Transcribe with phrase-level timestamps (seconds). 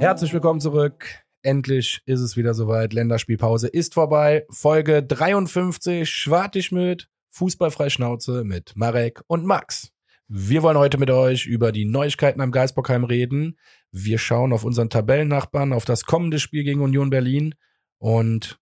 [0.00, 1.04] Herzlich willkommen zurück.
[1.42, 2.94] Endlich ist es wieder soweit.
[2.94, 4.46] Länderspielpause ist vorbei.
[4.48, 9.92] Folge 53 Schwartigmüt, Fußballfrei Schnauze mit Marek und Max.
[10.26, 13.58] Wir wollen heute mit euch über die Neuigkeiten am Geisbockheim reden.
[13.92, 17.54] Wir schauen auf unseren Tabellennachbarn, auf das kommende Spiel gegen Union Berlin
[17.98, 18.58] und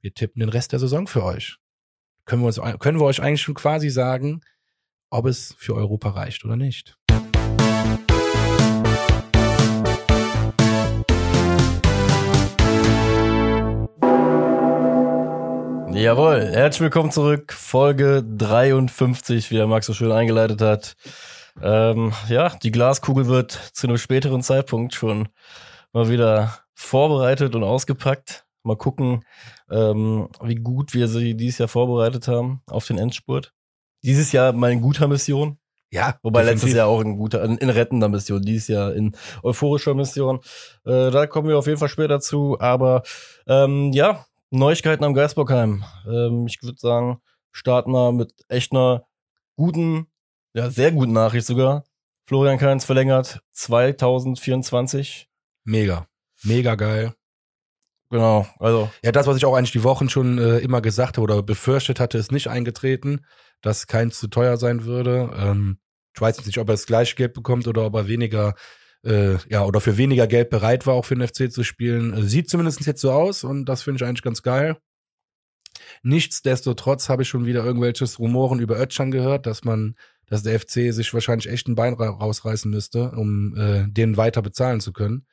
[0.00, 1.58] wir tippen den Rest der Saison für euch.
[2.26, 4.42] Können wir, uns, können wir euch eigentlich schon quasi sagen,
[5.10, 6.96] ob es für Europa reicht oder nicht.
[16.00, 17.52] Jawohl, herzlich willkommen zurück.
[17.52, 20.96] Folge 53, wie der Max so schön eingeleitet hat.
[21.60, 25.28] Ähm, ja, die Glaskugel wird zu einem späteren Zeitpunkt schon
[25.92, 28.46] mal wieder vorbereitet und ausgepackt.
[28.62, 29.26] Mal gucken,
[29.70, 33.52] ähm, wie gut wir sie dieses Jahr vorbereitet haben auf den Endspurt.
[34.02, 35.58] Dieses Jahr mal in guter Mission.
[35.90, 36.62] Ja, wobei definitiv.
[36.62, 40.40] letztes Jahr auch in guter, in, in rettender Mission, dieses Jahr in euphorischer Mission.
[40.86, 42.58] Äh, da kommen wir auf jeden Fall später zu.
[42.58, 43.02] Aber
[43.46, 45.84] ähm, ja, Neuigkeiten am Geisbockheim.
[46.06, 47.20] Ähm, ich würde sagen,
[47.52, 49.06] starten wir mit echt einer
[49.56, 50.06] guten,
[50.54, 51.84] ja, sehr guten Nachricht sogar.
[52.26, 55.28] Florian Kainz verlängert 2024.
[55.64, 56.06] Mega.
[56.42, 57.14] Mega geil.
[58.10, 58.90] Genau, also.
[59.04, 62.00] Ja, das, was ich auch eigentlich die Wochen schon äh, immer gesagt habe oder befürchtet
[62.00, 63.24] hatte, ist nicht eingetreten,
[63.62, 65.30] dass Keins zu teuer sein würde.
[65.36, 65.78] Ähm,
[66.14, 68.54] ich weiß nicht, ob er das gleiche Geld bekommt oder ob er weniger
[69.04, 72.14] äh, ja, oder für weniger Geld bereit war, auch für den FC zu spielen.
[72.14, 74.76] Äh, sieht zumindest jetzt so aus und das finde ich eigentlich ganz geil.
[76.02, 79.94] Nichtsdestotrotz habe ich schon wieder irgendwelches Rumoren über Ötchan gehört, dass man,
[80.26, 84.80] dass der FC sich wahrscheinlich echt ein Bein rausreißen müsste, um äh, den weiter bezahlen
[84.80, 85.26] zu können.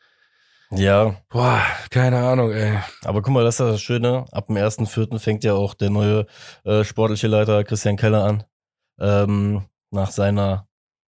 [0.71, 1.15] Ja.
[1.29, 2.77] Boah, keine Ahnung, ey.
[3.05, 4.25] Aber guck mal, das ist das Schöne.
[4.31, 6.25] Ab dem ersten Vierten fängt ja auch der neue
[6.65, 8.43] äh, sportliche Leiter Christian Keller an.
[8.99, 10.66] Ähm, nach seiner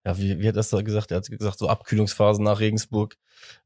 [0.06, 1.12] ja, wie, wie hat er das da gesagt?
[1.12, 3.16] Er hat gesagt, so Abkühlungsphasen nach Regensburg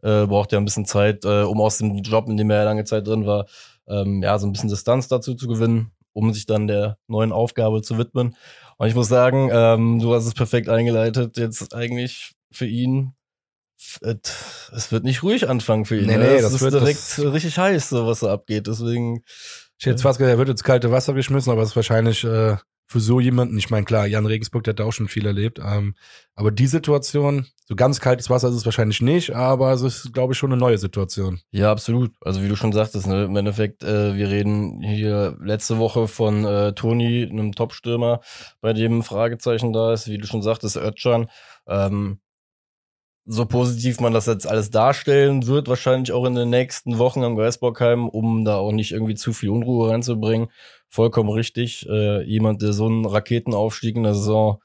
[0.01, 2.85] äh, braucht er ein bisschen Zeit, äh, um aus dem Job, in dem er lange
[2.85, 3.45] Zeit drin war,
[3.88, 7.81] ähm, ja, so ein bisschen Distanz dazu zu gewinnen, um sich dann der neuen Aufgabe
[7.81, 8.35] zu widmen.
[8.78, 13.13] Und ich muss sagen, ähm, du hast es perfekt eingeleitet, jetzt eigentlich für ihn
[14.72, 16.05] es wird nicht ruhig anfangen für ihn.
[16.05, 16.25] Nee, ne?
[16.25, 18.67] nee, das, das ist direkt das richtig heiß, so was da abgeht.
[18.67, 19.23] Deswegen.
[19.78, 22.57] Ich hätte fast gesagt, er wird ins kalte Wasser geschmissen, aber es ist wahrscheinlich äh,
[22.89, 25.94] für so jemanden, ich meine, klar, Jan Regensburg, der hat auch schon viel erlebt, ähm,
[26.33, 30.33] aber die Situation, so ganz kaltes Wasser ist es wahrscheinlich nicht, aber es ist, glaube
[30.33, 31.39] ich, schon eine neue Situation.
[31.51, 32.11] Ja, absolut.
[32.22, 36.44] Also wie du schon sagtest, ne, im Endeffekt, äh, wir reden hier letzte Woche von
[36.44, 38.22] äh, Toni, einem Top-Stürmer,
[38.59, 41.29] bei dem Fragezeichen da ist, wie du schon sagtest, Özcan.
[41.67, 42.19] Ähm,
[43.31, 47.35] so positiv man das jetzt alles darstellen wird, wahrscheinlich auch in den nächsten Wochen am
[47.35, 50.47] Geisbockheim, um da auch nicht irgendwie zu viel Unruhe reinzubringen.
[50.89, 51.88] Vollkommen richtig.
[51.88, 54.61] Äh, jemand, der so einen Raketenaufstieg in der Saison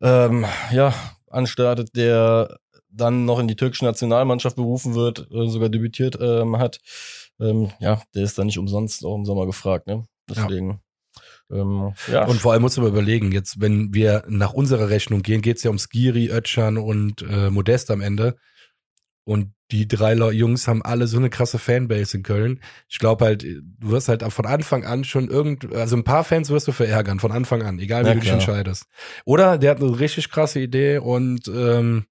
[0.00, 0.94] ähm, ja,
[1.28, 2.58] anstartet, der
[2.90, 6.80] dann noch in die türkische Nationalmannschaft berufen wird, äh, sogar debütiert ähm, hat,
[7.40, 10.06] ähm, ja, der ist da nicht umsonst auch im Sommer gefragt, ne?
[10.28, 10.80] Deswegen.
[11.50, 11.56] Ja.
[11.58, 12.26] Ähm, ja.
[12.26, 15.62] Und vor allem muss man überlegen, jetzt, wenn wir nach unserer Rechnung gehen, geht es
[15.62, 18.36] ja um Skiri, Ötchan und äh, Modest am Ende.
[19.24, 22.60] Und die drei Jungs haben alle so eine krasse Fanbase in Köln.
[22.88, 26.50] Ich glaube halt, du wirst halt von Anfang an schon irgend, also ein paar Fans
[26.50, 28.84] wirst du verärgern, von Anfang an, egal wie ja, du dich entscheidest.
[29.24, 32.04] Oder der hat eine richtig krasse Idee und ähm,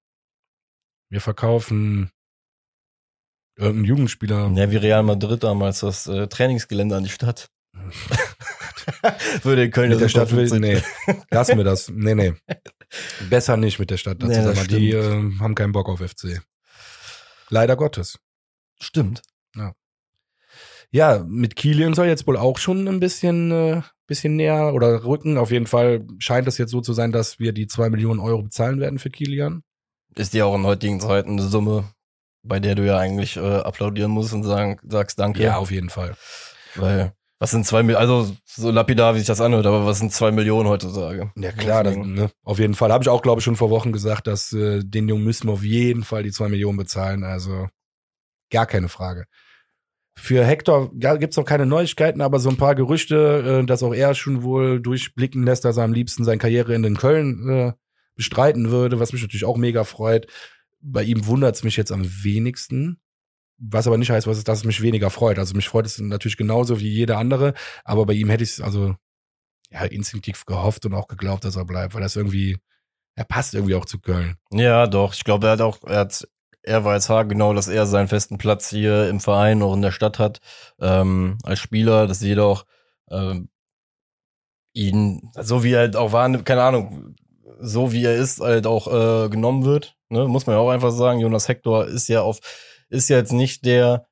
[1.08, 2.10] wir verkaufen
[3.56, 4.50] irgendeinen Jugendspieler.
[4.56, 7.48] Ja, wie Real Madrid damals das äh, Trainingsgelände an die Stadt.
[9.44, 10.82] Würde in Köln mit der Stadt will, nee,
[11.30, 11.88] lassen wir das.
[11.88, 12.34] Nee, nee.
[13.30, 14.20] Besser nicht mit der Stadt.
[14.20, 16.42] Nee, die äh, haben keinen Bock auf FC.
[17.52, 18.18] Leider Gottes.
[18.80, 19.20] Stimmt.
[19.54, 19.74] Ja.
[20.90, 25.36] Ja, mit Kilian soll jetzt wohl auch schon ein bisschen, äh, bisschen näher oder rücken.
[25.36, 28.42] Auf jeden Fall scheint es jetzt so zu sein, dass wir die zwei Millionen Euro
[28.42, 29.62] bezahlen werden für Kilian.
[30.14, 31.84] Ist ja auch in heutigen Zeiten eine Summe,
[32.42, 35.42] bei der du ja eigentlich äh, applaudieren musst und sagen, sagst Danke.
[35.42, 36.16] Ja, auf jeden Fall.
[36.74, 37.12] Weil
[37.42, 40.30] was sind zwei Millionen, also so lapidar, wie sich das anhört, aber was sind zwei
[40.30, 41.32] Millionen heutzutage?
[41.34, 42.30] Ja klar, das, ne?
[42.44, 42.92] auf jeden Fall.
[42.92, 45.54] Habe ich auch, glaube ich, schon vor Wochen gesagt, dass äh, den Jungen müssen wir
[45.54, 47.24] auf jeden Fall die zwei Millionen bezahlen.
[47.24, 47.66] Also
[48.48, 49.24] gar keine Frage.
[50.14, 53.92] Für Hector ja, gibt's noch keine Neuigkeiten, aber so ein paar Gerüchte, äh, dass auch
[53.92, 57.72] er schon wohl durchblicken lässt, dass er am liebsten seine Karriere in den Köln äh,
[58.14, 60.28] bestreiten würde, was mich natürlich auch mega freut.
[60.80, 63.00] Bei ihm wundert's mich jetzt am wenigsten.
[63.64, 65.38] Was aber nicht heißt, was dass es mich weniger freut.
[65.38, 67.54] Also mich freut es natürlich genauso wie jeder andere,
[67.84, 68.96] aber bei ihm hätte ich es also
[69.70, 72.58] ja instinktiv gehofft und auch geglaubt, dass er bleibt, weil das irgendwie,
[73.14, 74.36] er passt irgendwie auch zu Köln.
[74.50, 75.14] Ja, doch.
[75.14, 76.28] Ich glaube, er hat auch, er hat,
[76.62, 80.18] er weiß genau, dass er seinen festen Platz hier im Verein, auch in der Stadt
[80.18, 80.40] hat,
[80.80, 82.64] ähm, als Spieler, dass jeder auch
[83.10, 83.48] ähm,
[84.72, 87.14] ihn, so wie er halt auch war, keine Ahnung,
[87.60, 89.96] so wie er ist, halt auch äh, genommen wird.
[90.08, 90.26] Ne?
[90.26, 91.20] Muss man ja auch einfach sagen.
[91.20, 92.40] Jonas Hector ist ja auf
[92.92, 94.06] ist ja jetzt nicht der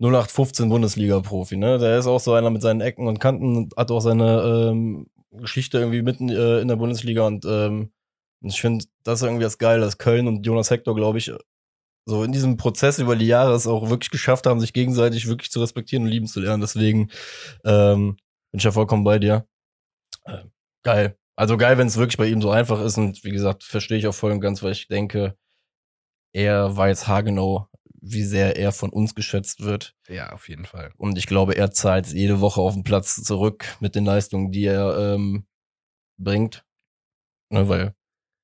[0.00, 1.78] 0815 Bundesliga-Profi, ne?
[1.78, 5.78] Der ist auch so einer mit seinen Ecken und Kanten, hat auch seine ähm, Geschichte
[5.78, 7.92] irgendwie mitten äh, in der Bundesliga und ähm,
[8.40, 11.32] ich finde das irgendwie das Geile, dass Köln und Jonas Hector, glaube ich,
[12.06, 15.50] so in diesem Prozess über die Jahre es auch wirklich geschafft haben, sich gegenseitig wirklich
[15.50, 16.60] zu respektieren und lieben zu lernen.
[16.60, 17.10] Deswegen
[17.64, 18.16] ähm,
[18.52, 19.46] bin ich ja vollkommen bei dir.
[20.24, 20.44] Äh,
[20.82, 21.18] geil.
[21.36, 24.06] Also geil, wenn es wirklich bei ihm so einfach ist und wie gesagt, verstehe ich
[24.06, 25.36] auch voll und ganz, weil ich denke,
[26.34, 27.68] er weiß haargenau,
[28.06, 29.94] wie sehr er von uns geschätzt wird.
[30.08, 30.92] Ja, auf jeden Fall.
[30.96, 34.66] Und ich glaube, er zahlt jede Woche auf den Platz zurück mit den Leistungen, die
[34.66, 35.46] er ähm,
[36.18, 36.64] bringt.
[37.50, 37.94] Ne, weil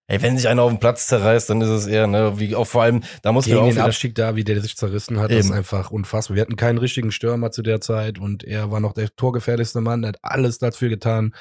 [0.07, 2.67] Ey, wenn sich einer auf den Platz zerreißt, dann ist es eher, ne, wie auch
[2.67, 5.39] vor allem, da muss man auch den Abstieg da, wie der sich zerrissen hat, Eben.
[5.39, 6.35] ist einfach unfassbar.
[6.35, 10.03] Wir hatten keinen richtigen Stürmer zu der Zeit und er war noch der torgefährlichste Mann,
[10.03, 11.33] der hat alles dafür getan,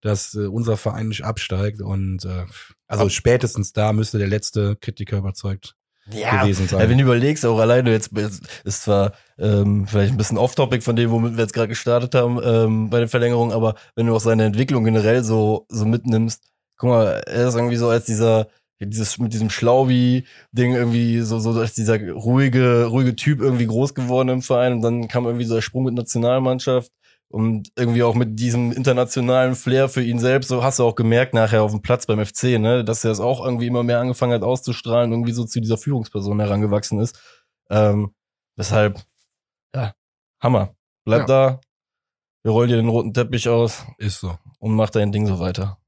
[0.00, 2.46] dass äh, unser Verein nicht absteigt und äh,
[2.88, 5.76] also Ab- spätestens da müsste der letzte Kritiker überzeugt
[6.10, 6.80] ja, gewesen sein.
[6.80, 8.10] Ja, wenn du überlegst, auch alleine jetzt
[8.64, 12.40] ist zwar ähm, vielleicht ein bisschen off-topic von dem, womit wir jetzt gerade gestartet haben
[12.42, 16.44] ähm, bei der Verlängerung, aber wenn du auch seine Entwicklung generell so so mitnimmst,
[16.76, 18.48] guck mal, er ist irgendwie so als dieser
[18.78, 24.28] dieses mit diesem Schlaubi-Ding irgendwie so so als dieser ruhige ruhige Typ irgendwie groß geworden
[24.28, 26.92] im Verein und dann kam irgendwie so der Sprung mit Nationalmannschaft
[27.28, 31.34] und irgendwie auch mit diesem internationalen Flair für ihn selbst, so hast du auch gemerkt
[31.34, 34.32] nachher auf dem Platz beim FC, ne, dass er es auch irgendwie immer mehr angefangen
[34.32, 37.20] hat auszustrahlen, irgendwie so zu dieser Führungsperson herangewachsen ist.
[37.70, 38.14] Ähm,
[38.56, 39.02] weshalb,
[39.74, 39.94] ja,
[40.40, 40.74] Hammer.
[41.04, 41.26] Bleib Ja.
[41.26, 41.60] da,
[42.42, 44.38] wir rollen dir den roten Teppich aus Ist so.
[44.58, 45.78] und mach dein Ding so weiter.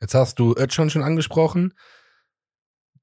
[0.00, 1.74] Jetzt hast du Özcan schon angesprochen.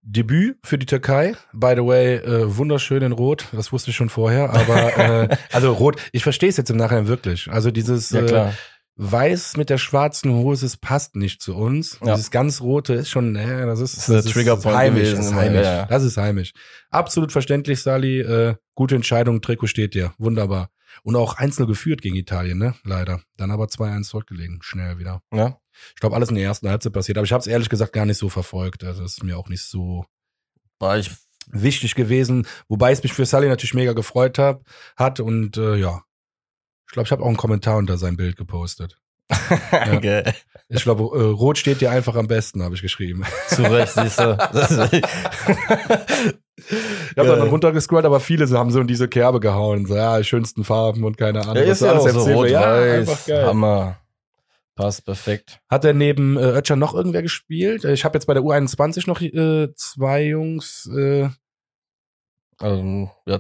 [0.10, 1.36] Debüt für die Türkei.
[1.54, 3.46] By the way, äh, wunderschön in Rot.
[3.52, 4.52] Das wusste ich schon vorher.
[4.54, 7.50] Aber äh, also Rot, ich verstehe es jetzt im Nachhinein wirklich.
[7.52, 8.52] Also dieses Ja, äh.
[9.00, 12.00] Weiß mit der schwarzen Hose, es passt nicht zu uns.
[12.04, 12.16] Ja.
[12.16, 15.02] Dieses ganz Rote ist schon, äh, das ist, Das ist das Triggerpoint heimisch.
[15.02, 15.66] gewesen Das ist heimisch.
[15.66, 15.86] ja.
[15.86, 16.54] Das ist heimisch.
[16.90, 18.22] Absolut verständlich, Sali.
[18.22, 20.14] Äh, gute Entscheidung, Trikot steht dir.
[20.18, 20.70] Wunderbar.
[21.04, 22.76] Und auch einzeln geführt gegen Italien, ne?
[22.84, 23.22] Leider.
[23.38, 24.60] Dann aber 2-1 zurückgelegen.
[24.62, 25.22] Schnell wieder.
[25.34, 25.60] Ja.
[25.94, 27.18] Ich glaube, alles in der ersten Halbzeit passiert.
[27.18, 28.84] Aber ich habe es ehrlich gesagt gar nicht so verfolgt.
[28.84, 30.06] Also es ist mir auch nicht so
[30.80, 31.12] War ich,
[31.48, 32.48] wichtig gewesen.
[32.68, 34.64] Wobei es mich für Sully natürlich mega gefreut hab,
[34.96, 35.20] hat.
[35.20, 36.02] Und äh, ja,
[36.88, 38.98] ich glaube, ich habe auch einen Kommentar unter sein Bild gepostet.
[39.72, 40.34] Geil.
[40.70, 43.24] Ich glaube, äh, Rot steht dir einfach am besten, habe ich geschrieben.
[43.48, 44.38] Zu Recht, siehst du.
[46.58, 49.86] Ich habe dann runtergescrollt, aber viele haben so in diese Kerbe gehauen.
[49.86, 51.56] So, ja, schönsten Farben und keine Ahnung.
[51.58, 53.26] Ja, ist ja alles auch so ja, rot-weiß.
[53.28, 53.46] geil.
[53.46, 53.98] Hammer.
[54.76, 55.60] Passt perfekt.
[55.70, 57.84] Hat er neben äh, Ötcher noch irgendwer gespielt?
[57.84, 60.88] Ich habe jetzt bei der U21 noch äh, zwei Jungs.
[60.96, 61.30] Äh,
[62.60, 63.40] Also, ja,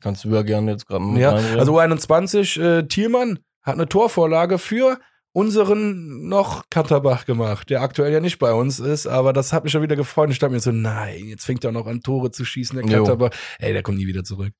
[0.00, 4.58] kannst du ja gerne jetzt gerade mit ja, also U21, äh, Thielmann hat eine Torvorlage
[4.58, 4.98] für
[5.34, 9.72] unseren noch Katterbach gemacht, der aktuell ja nicht bei uns ist, aber das hat mich
[9.72, 10.30] schon wieder gefreut.
[10.30, 13.02] Ich dachte mir so, nein, jetzt fängt er noch an Tore zu schießen, der Jo.
[13.02, 13.30] Katterbach.
[13.58, 14.52] Ey, der kommt nie wieder zurück.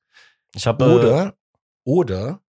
[0.55, 1.35] ich habe Oder,
[1.85, 2.41] oder,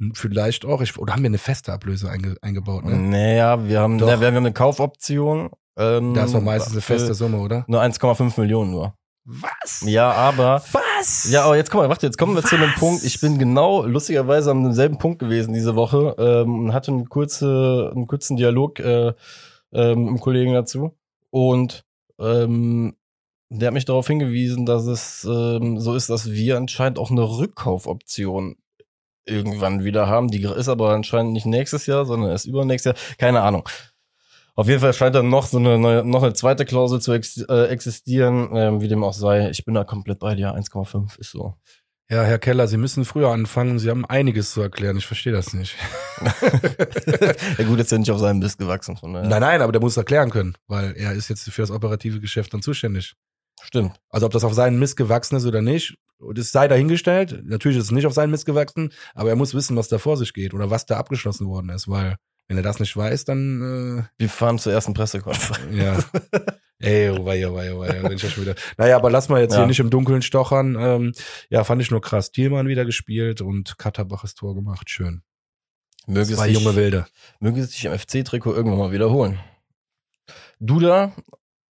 [0.00, 2.96] hm, vielleicht auch, ich, oder haben wir eine feste Ablöse einge, eingebaut, ne?
[2.96, 5.50] Naja, wir haben, ja, wir haben eine Kaufoption.
[5.76, 7.64] Ähm, Da ist doch meistens eine feste Summe, oder?
[7.68, 8.94] Nur 1,5 Millionen nur.
[9.30, 9.82] Was?
[9.84, 10.62] Ja, aber.
[10.72, 11.30] Was?
[11.30, 12.78] Ja, aber jetzt komm mal, warte, jetzt kommen wir zu einem Was?
[12.78, 13.04] Punkt.
[13.04, 17.92] Ich bin genau lustigerweise am selben Punkt gewesen diese Woche ähm, und hatte einen, kurze,
[17.94, 19.12] einen kurzen Dialog äh,
[19.72, 20.96] ähm, mit einem Kollegen dazu.
[21.28, 21.84] Und
[22.18, 22.96] ähm,
[23.50, 27.22] der hat mich darauf hingewiesen, dass es ähm, so ist, dass wir anscheinend auch eine
[27.22, 28.56] Rückkaufoption
[29.26, 30.28] irgendwann wieder haben.
[30.28, 33.16] Die ist aber anscheinend nicht nächstes Jahr, sondern erst übernächstes Jahr.
[33.18, 33.68] Keine Ahnung.
[34.58, 37.36] Auf jeden Fall scheint dann noch so eine neue, noch eine zweite Klausel zu ex
[37.48, 39.50] äh, existieren, ähm, wie dem auch sei.
[39.50, 40.52] Ich bin da komplett bei dir.
[40.52, 41.54] 1,5 ist so.
[42.10, 43.78] Ja, Herr Keller, Sie müssen früher anfangen.
[43.78, 44.96] Sie haben einiges zu erklären.
[44.96, 45.76] Ich verstehe das nicht.
[47.56, 48.96] ja gut, ist ja nicht auf seinem Mist gewachsen.
[48.96, 49.28] Von daher.
[49.28, 52.52] Nein, nein, aber der muss erklären können, weil er ist jetzt für das operative Geschäft
[52.52, 53.14] dann zuständig.
[53.62, 53.92] Stimmt.
[54.10, 55.96] Also ob das auf seinen Mist gewachsen ist oder nicht,
[56.34, 57.44] das sei dahingestellt.
[57.44, 60.16] Natürlich ist es nicht auf seinen Mist gewachsen, aber er muss wissen, was da vor
[60.16, 62.16] sich geht oder was da abgeschlossen worden ist, weil
[62.48, 65.72] wenn er das nicht weiß, dann Wir fahren zur ersten Pressekonferenz.
[65.72, 65.98] äh, ja.
[66.80, 68.54] Ey, oh wei, oh wei, oh wei, bin ich ja schon wieder.
[68.76, 69.58] Naja, aber lass mal jetzt Ja.
[69.58, 70.76] hier nicht im Dunkeln stochern.
[70.78, 71.12] Ähm,
[71.50, 72.30] ja, fand ich nur krass.
[72.30, 74.88] Thielmann wieder gespielt und Katterbach das Tor gemacht.
[74.88, 75.22] Schön.
[76.06, 77.06] Möge Zwei junge Wilde.
[77.40, 79.38] möge es sich im FC-Trikot irgendwann mal wiederholen.
[80.60, 81.12] Duda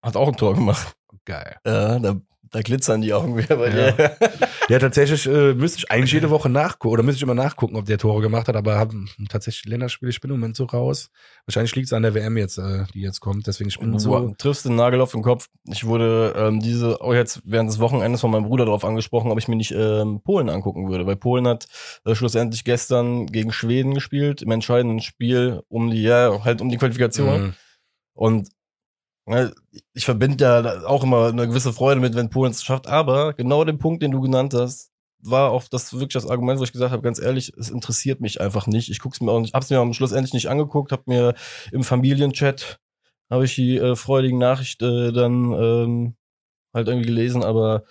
[0.01, 0.96] hat auch ein Tor gemacht.
[1.25, 1.55] Geil.
[1.65, 2.15] Ja, da,
[2.52, 3.92] da glitzern die Augen wieder bei Ja.
[3.92, 4.18] dir.
[4.68, 7.86] Ja, tatsächlich äh, müsste ich eigentlich jede Woche nachgucken oder müsste ich immer nachgucken, ob
[7.86, 11.12] der Tore gemacht hat, aber haben tatsächlich Länderspiele, ich bin im Moment so raus.
[11.46, 14.00] Wahrscheinlich liegt es an der WM jetzt, äh, die jetzt kommt, deswegen ich bin Du
[14.00, 14.34] so.
[14.40, 15.50] triffst den Nagel auf den Kopf.
[15.66, 19.38] Ich wurde ähm, diese, auch jetzt während des Wochenendes von meinem Bruder darauf angesprochen, ob
[19.38, 21.06] ich mir nicht ähm, Polen angucken würde.
[21.06, 21.68] Weil Polen hat
[22.04, 26.78] äh, schlussendlich gestern gegen Schweden gespielt, im entscheidenden Spiel um die, ja, halt um die
[26.78, 27.42] Qualifikation.
[27.44, 27.54] Mhm.
[28.16, 28.50] Und
[29.94, 33.63] Ich verbinde ja auch immer eine gewisse Freude mit, wenn Polen es schafft, aber genau
[33.63, 36.91] den Punkt, den du genannt hast, war auch das wirklich das Argument, wo ich gesagt
[36.91, 38.89] habe, ganz ehrlich, es interessiert mich einfach nicht.
[38.89, 41.34] Ich guck's mir auch nicht, hab's mir am Schluss endlich nicht angeguckt, hab mir
[41.72, 42.79] im Familienchat
[43.32, 46.15] habe ich die äh, freudigen Nachricht äh, dann ähm,
[46.74, 47.84] halt irgendwie gelesen, aber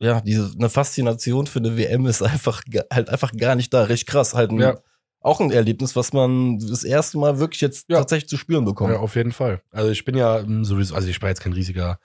[0.00, 3.84] ja, diese eine Faszination für eine WM ist einfach halt einfach gar nicht da.
[3.84, 4.78] Recht krass, halt ein, Ja.
[5.22, 7.98] Auch ein Erlebnis, was man das erste Mal wirklich jetzt Ja.
[7.98, 8.92] tatsächlich zu spüren bekommt.
[8.92, 9.62] Ja, auf jeden Fall.
[9.70, 11.98] Also ich bin ja ähm, sowieso, also ich bin jetzt kein riesiger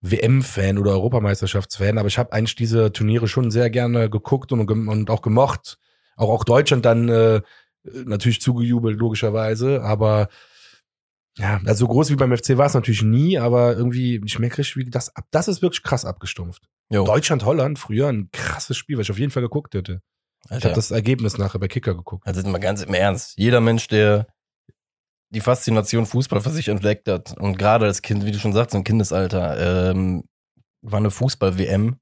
[0.00, 5.10] WM-Fan oder Europameisterschaftsfan, aber ich habe eigentlich diese Turniere schon sehr gerne geguckt und, und
[5.10, 5.78] auch gemocht.
[6.16, 7.40] Auch, auch Deutschland dann äh,
[8.04, 10.28] natürlich zugejubelt, logischerweise, aber
[11.36, 14.58] ja, also so groß wie beim FC war es natürlich nie, aber irgendwie, ich merke
[14.58, 16.68] richtig, wie das ab, das ist wirklich krass abgestumpft.
[16.90, 17.04] Jo.
[17.04, 20.00] Deutschland, Holland, früher ein krasses Spiel, was ich auf jeden Fall geguckt hätte.
[20.46, 20.68] Ich Alter.
[20.70, 22.26] habe das Ergebnis nachher bei Kicker geguckt.
[22.26, 23.34] Also mal ganz im Ernst.
[23.36, 24.26] Jeder Mensch, der
[25.30, 28.74] die Faszination Fußball für sich entdeckt hat und gerade als Kind, wie du schon sagst,
[28.74, 30.24] im Kindesalter, ähm,
[30.80, 31.98] war eine Fußball-WM.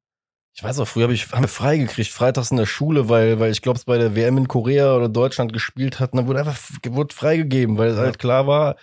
[0.55, 3.51] Ich weiß auch, früher habe ich haben wir freigekriegt, freitags in der Schule, weil, weil
[3.51, 6.39] ich glaube, es bei der WM in Korea oder Deutschland gespielt hat, und dann wurde
[6.41, 6.57] einfach
[6.89, 7.97] wurde freigegeben, weil Ja.
[7.97, 8.77] halt klar war,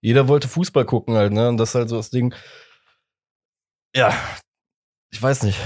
[0.00, 1.48] jeder wollte Fußball gucken halt, ne?
[1.48, 2.34] Und das ist halt so das Ding.
[3.96, 4.12] Ja,
[5.12, 5.58] ich weiß nicht.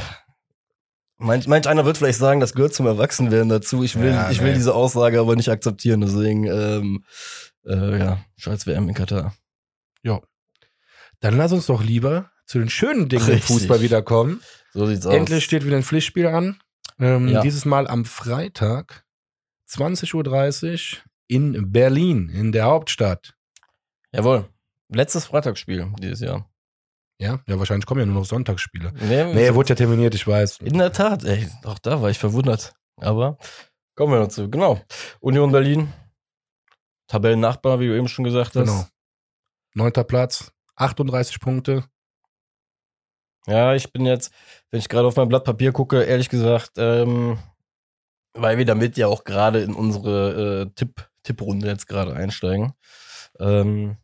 [1.18, 3.82] Manch, manch einer wird vielleicht sagen, das gehört zum Erwachsenwerden dazu.
[3.82, 4.54] Ich will, Ja, ich will nee.
[4.54, 6.00] diese Aussage aber nicht akzeptieren.
[6.00, 7.04] Deswegen, ähm,
[7.66, 9.34] äh, ja, scheiß WM in Katar.
[11.20, 13.40] Dann lass uns doch lieber zu den schönen Dingen im.
[13.40, 14.40] Fußball wiederkommen.
[14.72, 15.42] So sieht's Endlich aus.
[15.44, 16.60] steht wieder ein Pflichtspiel an.
[17.00, 17.40] Ähm, Ja.
[17.42, 19.04] Dieses Mal am Freitag,
[19.68, 20.14] 20.30
[20.94, 23.34] Uhr in Berlin, in der Hauptstadt.
[24.12, 24.48] Jawohl.
[24.88, 26.48] Letztes Freitagsspiel dieses Jahr.
[27.20, 28.92] Ja, ja, wahrscheinlich kommen ja nur noch Sonntagsspiele.
[29.00, 30.58] Nee, Nee, er wurde ja terminiert, ich weiß.
[30.58, 32.75] in der Tat, ey, auch da war ich verwundert.
[32.96, 33.38] Aber
[33.96, 34.48] kommen wir noch zu.
[34.48, 34.80] Genau.
[35.20, 35.92] Union Berlin.
[37.08, 38.66] Tabellennachbar, wie du eben schon gesagt hast.
[38.66, 38.87] Genau.
[39.75, 41.84] Neunter Platz, 38 Punkte.
[43.46, 44.32] Ja, ich bin jetzt,
[44.70, 47.38] wenn ich gerade auf mein Blatt Papier gucke, ehrlich gesagt, ähm,
[48.34, 52.75] weil wir damit ja auch gerade in unsere äh, Tipp, Tipprunde jetzt gerade einsteigen,
[53.40, 53.96] ähm,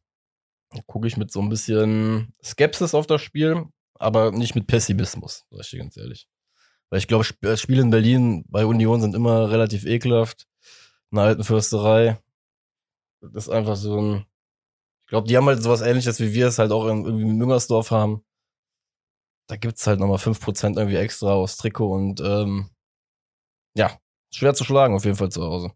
[0.86, 5.60] gucke ich mit so ein bisschen Skepsis auf das Spiel, aber nicht mit Pessimismus, sag
[5.60, 6.28] ich dir ganz ehrlich.
[6.90, 10.46] Weil ich glaube, Sp äh, Spiele in Berlin bei Union sind immer relativ ekelhaft.
[11.10, 12.20] In der alten Fürsterei.
[13.20, 14.26] Das ist einfach so ein.
[15.06, 17.36] Ich glaube, die haben halt sowas ähnliches, wie wir es halt auch in, irgendwie in
[17.36, 18.24] Müngersdorf haben
[19.46, 22.70] da gibt's halt nochmal 5% irgendwie extra aus Trikot und ähm,
[23.76, 23.98] ja,
[24.32, 25.72] schwer zu schlagen auf jeden Fall zu Hause.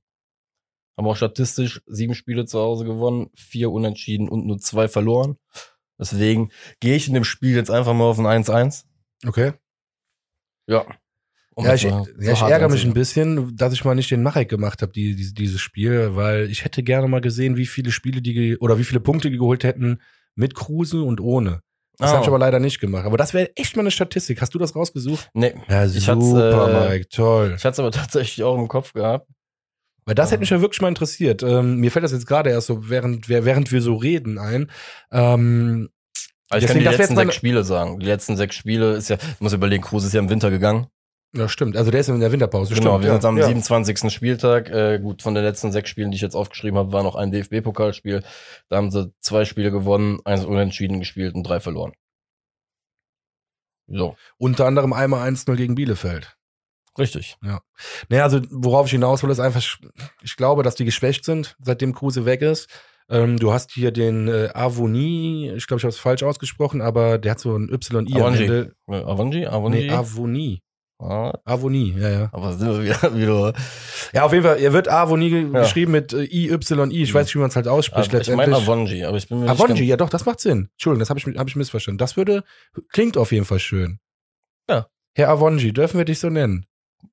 [0.98, 5.36] Haben auch statistisch sieben Spiele zu Hause gewonnen, vier unentschieden und nur zwei verloren.
[5.98, 6.50] Deswegen
[6.80, 8.84] gehe ich in dem Spiel jetzt einfach mal auf ein 1-1.
[9.26, 9.52] Okay.
[10.66, 10.84] Ja.
[11.54, 14.48] Um ja, ich, ja, ich ärgere mich ein bisschen, dass ich mal nicht den Marek
[14.48, 18.20] gemacht habe, die, die, dieses Spiel, weil ich hätte gerne mal gesehen, wie viele Spiele
[18.22, 20.00] die oder wie viele Punkte die geholt hätten
[20.36, 21.62] mit Kruse und ohne.
[21.96, 22.12] Das Ah.
[22.14, 23.06] habe ich aber leider nicht gemacht.
[23.06, 24.40] Aber das wäre echt mal eine Statistik.
[24.40, 25.30] Hast du das rausgesucht?
[25.34, 27.54] Nee, Ja, Ich hat's, super, äh, Mike, toll.
[27.56, 29.28] ich hatte es aber tatsächlich auch im Kopf gehabt.
[30.08, 30.32] Weil das Ja.
[30.32, 31.42] hätte mich ja wirklich mal interessiert.
[31.42, 34.70] Ähm, mir fällt das jetzt gerade erst so, während, wir- während wir so reden ein.
[35.12, 35.90] Ähm,
[36.48, 37.98] Aber ich Deswegen, kann das die letzten sechs Spiele sagen.
[38.00, 40.86] Die letzten sechs Spiele ist ja, ich muss überlegen, Kruse ist ja im Winter gegangen.
[41.36, 41.76] ja, stimmt.
[41.76, 42.72] Also der ist in der Winterpause.
[42.74, 43.46] Genau, stimmt, wir sind jetzt am ja.
[43.46, 44.10] 27.
[44.10, 44.70] Spieltag.
[44.70, 47.30] Äh, gut, von den letzten sechs Spielen, die ich jetzt aufgeschrieben habe, war noch ein
[47.30, 48.22] DFB-Pokalspiel.
[48.70, 51.92] Da haben sie zwei Spiele gewonnen, eins unentschieden gespielt und drei verloren.
[53.88, 56.37] So, Unter anderem einmal 1-0 gegen Bielefeld.
[56.98, 57.36] Richtig.
[58.08, 59.62] Naja, also worauf ich hinaus will, ist einfach,
[60.22, 62.68] ich glaube, dass die geschwächt sind, seitdem Kruse weg ist.
[63.10, 67.16] Ähm, du hast hier den äh, Avoni, ich glaube, ich habe es falsch ausgesprochen, aber
[67.18, 68.34] der hat so ein Y-I am.
[68.34, 68.74] Ende.
[68.86, 69.46] Äh, Avonji?
[69.46, 69.86] Avonji?
[69.86, 70.62] Nee, Avoni.
[70.98, 72.28] ah, Avoni, ja, ja.
[72.32, 73.52] aber sind wir wieder, wieder
[74.12, 75.60] Ja, auf jeden Fall, er wird Avoni Ja.
[75.62, 77.02] geschrieben mit äh, I-Y-I.
[77.02, 78.68] Ich weiß nicht, wie man es halt ausspricht Ah, ich meine letztendlich.
[78.68, 80.68] Avonji, aber ich bin mir Avonji, ja doch, das macht Sinn.
[80.72, 81.96] Entschuldigung, das habe ich, hab ich missverstanden.
[81.98, 82.44] Das würde,
[82.90, 84.00] klingt auf jeden Fall schön.
[84.68, 84.86] Ja.
[85.16, 86.66] Herr Avonji, dürfen wir dich so nennen?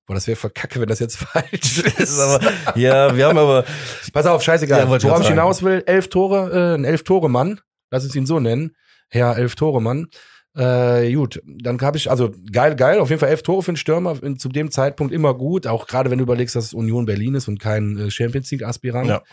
[0.06, 2.20] Boah, das wäre verkacke, wenn das jetzt falsch ist.
[2.20, 2.42] aber,
[2.76, 3.66] ja, wir haben aber,
[4.14, 4.80] Pass auf, scheißegal.
[4.80, 7.62] Ja, Worauf ich hinaus will, elf Tore, äh, ein Elf-Tore-Mann.
[7.92, 8.76] Lass uns ihn so nennen.
[9.10, 10.08] Herr Elf-Tore-Mann.
[10.56, 13.78] Äh, gut, dann habe ich, also geil, geil, auf jeden Fall elf Tore für einen
[13.78, 17.06] Stürmer, in, zu dem Zeitpunkt immer gut, auch gerade wenn du überlegst, dass es Union
[17.06, 19.10] Berlin ist und kein äh, Champions League-Aspirant.
[19.10, 19.24] Ja.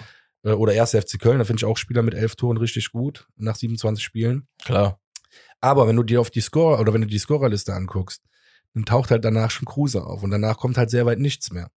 [0.45, 0.91] Äh, oder 1.
[0.91, 4.49] FC Köln, da finde ich auch Spieler mit elf Toren richtig gut, nach 27 Spielen.
[4.65, 4.99] klar,
[5.61, 8.23] Aber wenn du dir auf die Score oder wenn du die Scorerliste anguckst,
[8.75, 11.71] dann taucht halt danach schon Kruse auf und danach kommt halt sehr weit nichts mehr.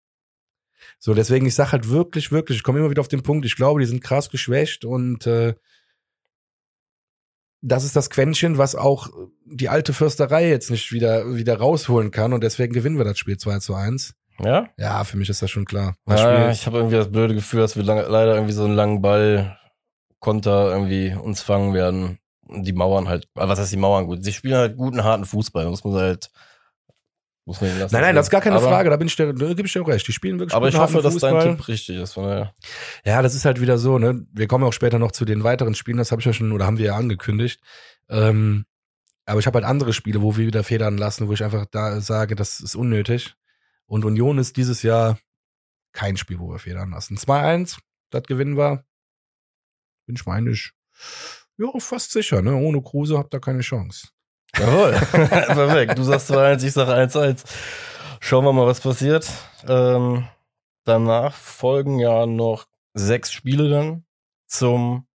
[0.98, 3.56] So, deswegen, ich sag halt wirklich, wirklich, ich komme immer wieder auf den Punkt, ich
[3.56, 5.54] glaube, die sind krass geschwächt und äh,
[7.62, 9.08] das ist das Quäntchen, was auch
[9.46, 13.38] die alte Fürsterei jetzt nicht wieder, wieder rausholen kann und deswegen gewinnen wir das Spiel
[13.38, 14.14] 2 zu 1.
[14.40, 14.68] ja?
[14.76, 15.96] Ja, für mich ist das schon klar.
[16.04, 18.74] Das Ja, ich habe irgendwie das blöde Gefühl, dass wir lange, leider irgendwie so einen
[18.74, 19.58] langen Ball
[20.20, 22.18] Konter irgendwie uns fangen werden.
[22.48, 24.24] die Mauern halt, ah, was heißt die Mauern gut?
[24.24, 26.30] Sie spielen halt guten, harten Fußball, muss man halt,
[27.46, 27.94] muss man lassen.
[27.94, 29.72] Nein, nein, das ist gar keine aber, Frage, da bin ich dir, da gebe ich
[29.72, 30.06] dir auch recht.
[30.06, 31.56] Die spielen wirklich Aber ich hoffe, dass dein.
[31.56, 32.14] Tipp richtig ist.
[32.14, 32.54] Von daher.
[33.04, 34.26] Ja, das ist halt wieder so, ne?
[34.32, 36.66] Wir kommen auch später noch zu den weiteren Spielen, das habe ich ja schon, oder
[36.66, 37.60] haben wir ja angekündigt.
[38.08, 38.64] Ähm,
[39.26, 42.00] aber ich habe halt andere Spiele, wo wir wieder federn lassen, wo ich einfach da
[42.00, 43.34] sage, das ist unnötig.
[43.86, 45.18] Und Union ist dieses Jahr
[45.92, 47.16] kein Spiel, wo wir federn lassen.
[47.16, 47.78] 2-1,
[48.10, 48.84] das gewinnen wir.
[50.06, 50.72] Bin ich meine ich,
[51.56, 52.54] ja, fast sicher, ne?
[52.54, 54.08] Ohne Kruse habt ihr keine Chance.
[54.58, 54.92] Jawohl.
[55.10, 55.98] Perfekt.
[55.98, 57.44] Du sagst 2-1, ich sag 1-1.
[58.20, 59.28] Schauen wir mal, was passiert.
[59.66, 60.26] Ähm,
[60.84, 64.04] danach folgen ja noch sechs Spiele dann
[64.46, 65.06] zum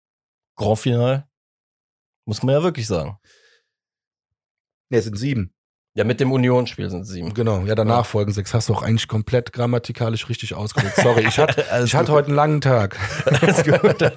[0.56, 1.28] Grand Final.
[2.24, 3.18] Muss man ja wirklich sagen.
[4.90, 5.54] Ne, es sind sieben.
[5.98, 7.34] Ja, mit dem Union-Spiel sind sieben.
[7.34, 8.02] Genau, ja, danach Ja.
[8.04, 8.54] folgen sechs.
[8.54, 10.94] Hast du auch eigentlich komplett grammatikalisch richtig ausgedrückt.
[10.94, 12.96] Sorry, ich hatte, ich hatte heute einen langen Tag.
[13.24, 13.96] Alles gut.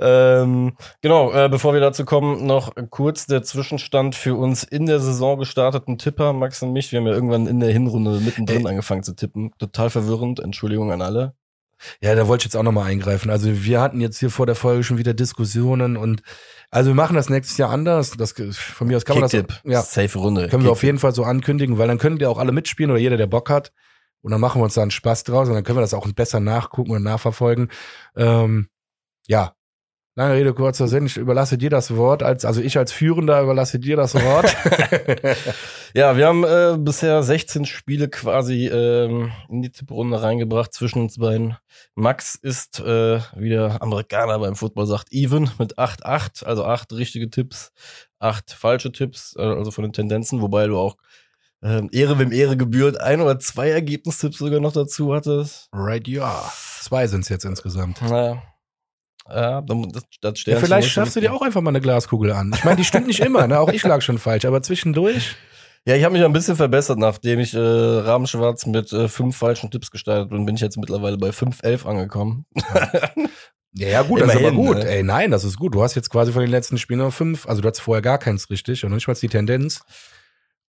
[0.00, 4.98] ähm, genau, äh, bevor wir dazu kommen, noch kurz der Zwischenstand für uns in der
[4.98, 6.90] Saison gestarteten Tipper, Max und mich.
[6.90, 8.68] Wir haben ja irgendwann in der Hinrunde mittendrin Ey.
[8.68, 9.52] angefangen zu tippen.
[9.58, 10.40] Total verwirrend.
[10.40, 11.34] Entschuldigung an alle.
[12.00, 13.30] Ja, da wollte ich jetzt auch nochmal eingreifen.
[13.30, 16.22] Also wir hatten jetzt hier vor der Folge schon wieder Diskussionen und
[16.70, 18.12] also wir machen das nächstes Jahr anders.
[18.12, 20.48] Das, von mir aus kann man das, ja, Safe Runde.
[20.48, 23.00] können wir auf jeden Fall so ankündigen, weil dann können die auch alle mitspielen oder
[23.00, 23.72] jeder, der Bock hat.
[24.20, 26.10] Und dann machen wir uns da einen Spaß draus und dann können wir das auch
[26.12, 27.70] besser nachgucken und nachverfolgen.
[28.16, 28.68] Ähm,
[29.26, 29.54] ja,
[30.18, 31.06] lange Rede, kurzer Sinn.
[31.06, 32.22] Ich überlasse dir das Wort.
[32.22, 34.54] Als, also ich als Führender überlasse dir das Wort.
[35.94, 41.16] Ja, wir haben äh, bisher 16 Spiele quasi ähm, in die Tipprunde reingebracht zwischen uns
[41.16, 41.56] beiden.
[41.94, 47.30] Max ist, äh, wie der Amerikaner beim Football sagt, even mit 8-8, also 8 richtige
[47.30, 47.72] Tipps,
[48.18, 50.98] 8 falsche Tipps, äh, also von den Tendenzen, wobei du auch
[51.62, 55.70] ähm, Ehre wem Ehre gebührt, ein oder zwei Ergebnistipps sogar noch dazu hattest.
[55.72, 56.44] right, ja.
[56.82, 58.02] Zwei sind es jetzt insgesamt.
[58.02, 58.42] Naja.
[59.30, 62.52] Ja, das, das Ja, vielleicht schaffst du dir auch einfach mal eine Glaskugel an.
[62.54, 63.60] Ich meine, die stimmt nicht immer, ne?
[63.60, 65.36] Auch ich lag schon falsch, aber zwischendurch.
[65.86, 69.70] Ja, ich habe mich ein bisschen verbessert, nachdem ich äh, Rahmenschwarz mit äh, fünf falschen
[69.70, 72.46] Tipps gestartet bin, bin ich jetzt mittlerweile bei 5-11 angekommen.
[73.74, 74.76] Ja, ja, gut, das ist aber Immerhin, gut.
[74.78, 74.88] ne?
[74.88, 75.74] Ey, nein, das ist gut.
[75.74, 78.18] Du hast jetzt quasi von den letzten Spielen noch fünf, also du hattest vorher gar
[78.18, 79.82] keins richtig und nicht mal die Tendenz.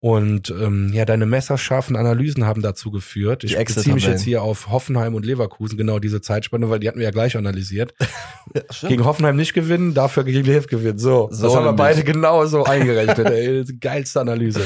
[0.01, 3.43] Und ähm, ja, deine messerscharfen Analysen haben dazu geführt.
[3.43, 6.99] Ich beziehe mich jetzt hier auf Hoffenheim und Leverkusen, genau diese Zeitspanne, weil die hatten
[6.99, 7.93] wir ja gleich analysiert.
[8.81, 10.99] Gegen Hoffenheim nicht gewinnen, dafür gegen Lev gewinnen.
[10.99, 13.27] So, So das haben wir beide genau so eingerechnet.
[13.29, 13.65] ey.
[13.79, 14.61] Geilste Analyse.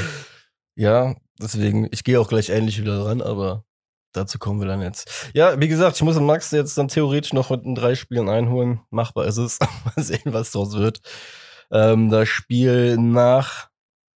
[0.75, 3.65] Ja, deswegen, ich gehe auch gleich ähnlich wieder ran, aber
[4.13, 5.31] dazu kommen wir dann jetzt.
[5.33, 8.81] Ja, wie gesagt, ich muss Max jetzt dann theoretisch noch mit den drei Spielen einholen.
[8.91, 9.57] Machbar ist es.
[9.95, 11.01] Mal sehen, was draus wird.
[11.71, 13.69] Ähm, das Spiel nach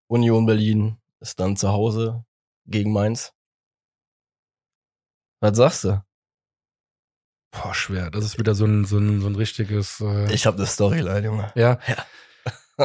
[0.06, 2.24] Union Berlin ist dann zu Hause
[2.66, 3.32] gegen Mainz.
[5.40, 6.02] Was sagst du?
[7.50, 8.10] Boah, schwer.
[8.10, 10.00] Das ist wieder so ein, so ein, so ein richtiges.
[10.00, 11.52] Äh, Ich habe eine Storyline, Junge.
[11.54, 11.78] Ja.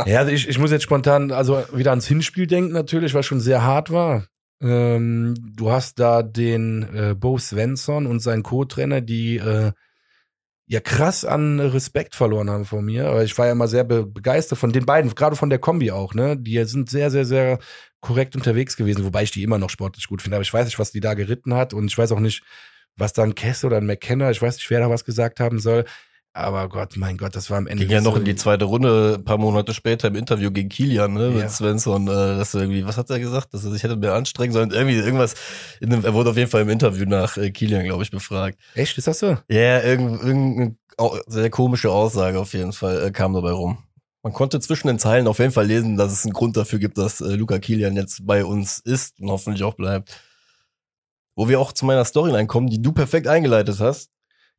[0.07, 3.39] Ja, also ich, ich muss jetzt spontan also wieder ans Hinspiel denken natürlich, was schon
[3.39, 4.25] sehr hart war.
[4.59, 9.71] Ähm, du hast da den äh, Bo Svensson und seinen Co-Trainer, die äh,
[10.65, 13.07] ja krass an Respekt verloren haben von mir.
[13.07, 15.91] Aber ich war ja immer sehr be begeistert von den beiden, gerade von der Kombi
[15.91, 16.37] auch, ne?
[16.37, 17.59] Die sind sehr, sehr, sehr
[17.99, 20.37] korrekt unterwegs gewesen, wobei ich die immer noch sportlich gut finde.
[20.37, 22.43] Aber ich weiß nicht, was die da geritten hat und ich weiß auch nicht,
[22.95, 25.59] was da ein Kess oder ein McKenna, ich weiß nicht, wer da was gesagt haben
[25.59, 25.85] soll.
[26.35, 27.83] Aber Gott, mein Gott, das war am Ende.
[27.85, 30.67] Ging ja noch so- in die zweite Runde, ein paar Monate später im Interview gegen
[30.67, 31.43] Kilian, ne, Ja.
[31.43, 34.51] mit Svensson, äh, dass irgendwie, was hat er gesagt, dass er sich hätte mehr anstrengen
[34.51, 35.35] sollen, irgendwie irgendwas,
[35.79, 38.57] einem, er wurde auf jeden Fall im Interview nach äh, Kilian, glaube ich, befragt.
[38.73, 39.37] Echt, ist das so?
[39.47, 43.77] Ja, irgend, irgendeine au- sehr komische Aussage auf jeden Fall äh, kam dabei rum.
[44.23, 46.97] Man konnte zwischen den Zeilen auf jeden Fall lesen, dass es einen Grund dafür gibt,
[46.97, 50.19] dass äh, Luca Kilian jetzt bei uns ist und hoffentlich auch bleibt.
[51.35, 54.09] Wo wir auch zu meiner Storyline kommen, die du perfekt eingeleitet hast.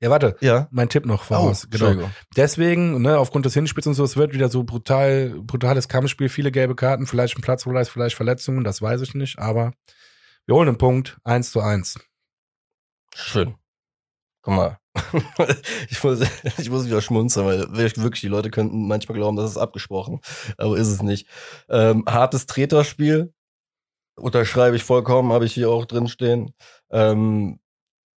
[0.01, 0.69] Ja, warte, Ja.
[0.71, 1.69] mein Tipp noch voraus.
[1.71, 1.87] genau.
[1.87, 2.15] Oh, Entschuldigung.
[2.37, 6.51] Deswegen, ne, aufgrund des Hinspiels und so, es wird wieder so brutal, brutales Kampfspiel, viele
[6.53, 9.73] gelbe Karten, vielleicht ein Platzverweis, vielleicht Verletzungen, das weiß ich nicht, aber
[10.47, 11.99] wir holen einen Punkt, eins zu eins.
[13.15, 13.55] Schön.
[14.43, 14.79] Guck mal.
[15.89, 16.21] ich, muss,
[16.59, 20.21] ich muss wieder schmunzeln, weil wirklich die Leute könnten manchmal glauben, das ist abgesprochen.
[20.59, 21.27] Aber ist es nicht.
[21.69, 23.33] Ähm, hartes Treterspiel.
[24.17, 26.53] Unterschreibe ich vollkommen, habe ich hier auch drin stehen.
[26.91, 27.59] Ähm,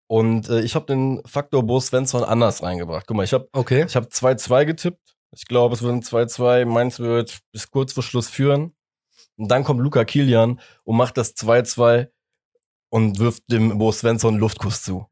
[0.07, 3.05] und äh, ich habe den Faktor Bo Svensson anders reingebracht.
[3.07, 3.85] Guck mal, ich habe Okay.
[3.87, 5.15] ich hab 2-2 getippt.
[5.31, 6.65] Ich glaube, es wird ein 2-2.
[6.65, 8.73] Mainz wird bis kurz vor Schluss führen.
[9.35, 12.09] Und dann kommt Luca Kilian und macht das 2-2
[12.89, 15.07] und wirft dem Bo Svensson einen Luftkuss zu.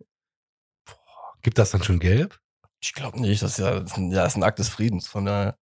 [1.42, 2.40] Gibt das dann schon gelb?
[2.80, 4.70] Ich glaube nicht, das ist ja, das ist ein, ja, das ist ein Akt des
[4.70, 5.58] Friedens, von daher.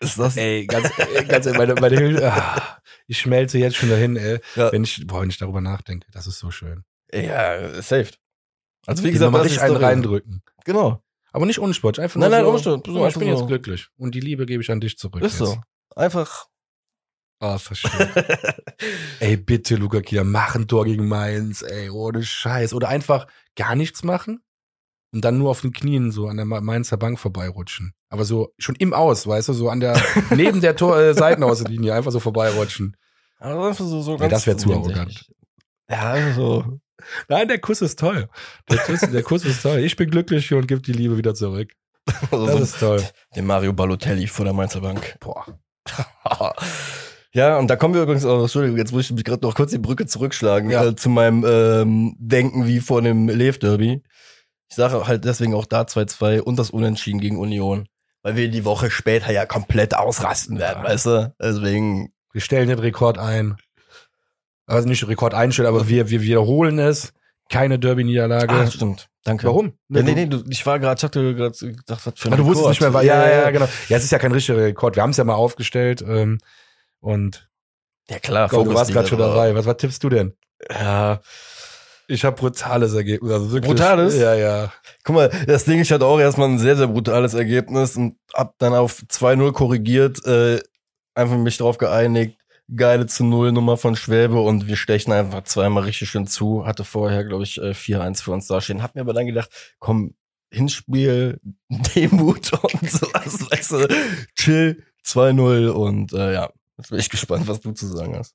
[0.00, 0.36] Ist das?
[0.36, 4.72] Ey, ganz, äh, ganz meine, meine Hilfe, ah, ich schmelze jetzt schon dahin, ey, Ja.
[4.72, 6.84] wenn ich, boah, wenn ich darüber nachdenke, das ist so schön.
[7.12, 8.18] Ja, saved.
[8.86, 10.42] Also wie gesagt, mal richtig einen reindrücken.
[10.64, 11.02] Genau.
[11.32, 13.34] Aber nicht unsportlich, einfach Nein, nur nein, so, unsportlich, mal, ich bin so.
[13.38, 13.88] jetzt glücklich.
[13.96, 15.22] Und die Liebe gebe ich an dich zurück.
[15.22, 15.50] Ist jetzt.
[15.50, 15.60] so.
[15.94, 16.46] Einfach.
[17.40, 17.90] Ah, das schön.
[19.20, 22.72] ey, bitte, Luca Kieler, mach ein Tor gegen Mainz, ey, ohne Scheiß.
[22.74, 24.42] Oder einfach gar nichts machen
[25.12, 27.92] und dann nur auf den Knien so an der Ma- Mainzer Bank vorbeirutschen.
[28.08, 31.92] Aber so schon im Aus, weißt du, so an der, neben der Tor, äh, Seitenaußenlinie
[31.94, 32.96] einfach so vorbeirutschen.
[33.38, 35.28] Also so, so Nee, das wär zu nebensächlich.
[35.90, 36.78] Ja, also.
[37.28, 38.28] Nein, der Kuss ist toll.
[38.70, 39.78] Der Kuss, der Kuss ist toll.
[39.80, 41.72] Ich bin glücklich und gebe die Liebe wieder zurück.
[42.30, 43.02] also Das so ist toll.
[43.34, 45.16] den Mario Balotelli vor der Mainzer Bank.
[45.20, 45.44] Boah.
[47.32, 49.70] Ja, und da kommen wir übrigens auch, Entschuldigung, jetzt muss ich mich gerade noch kurz
[49.70, 50.86] die Brücke zurückschlagen Ja.
[50.86, 54.02] äh, zu meinem ähm, Denken wie vor dem Lev-Derby.
[54.70, 57.88] Ich sage halt deswegen auch da 2-2 und das Unentschieden gegen Union,
[58.26, 60.88] weil wir die Woche später ja komplett ausrasten werden, Ja.
[60.90, 61.34] weißt du?
[61.40, 63.56] Deswegen, Wir stellen den Rekord ein.
[64.66, 67.12] Also nicht den Rekord einstellen, aber wir, wir wiederholen es.
[67.50, 68.52] Keine Derby-Niederlage.
[68.52, 69.46] ah, stimmt, danke.
[69.46, 69.74] Warum?
[69.88, 72.36] Ja, nee, du- nee, du, ich war gerade, ich hatte gerade was für ein Ah,
[72.36, 72.70] du wusstest Rekord.
[72.70, 73.68] nicht mehr, weil, ja, ja, genau.
[73.88, 74.96] Ja, es ist ja kein richtiger Rekord.
[74.96, 76.02] Wir haben es ja mal aufgestellt.
[76.02, 76.38] Ähm,
[76.98, 77.48] und
[78.10, 79.54] Ja, klar, oh, du warst gerade schon dabei.
[79.54, 80.34] Was, was tippst du denn?
[80.68, 81.20] Ja,
[82.08, 83.32] Ich habe brutales Ergebnis.
[83.32, 84.16] Also wirklich, Brutales?
[84.16, 84.72] Ja, ja.
[85.02, 88.56] Guck mal, das Ding, ich hatte auch erstmal ein sehr, sehr brutales Ergebnis und hab
[88.58, 90.60] dann auf 2-0 korrigiert, äh,
[91.14, 92.38] einfach mich drauf geeinigt,
[92.74, 96.64] geile zu Null Nummer von Schwäbe und wir stechen einfach zweimal richtig schön zu.
[96.64, 98.82] Hatte vorher, glaube ich, äh, 4-1 für uns dastehen.
[98.82, 100.14] Hab mir aber dann gedacht, komm,
[100.52, 103.88] Hinspiel, Demut und sowas, weißt du,
[104.36, 108.34] chill, 2-0 und äh, ja, jetzt bin ich gespannt, was du zu sagen hast.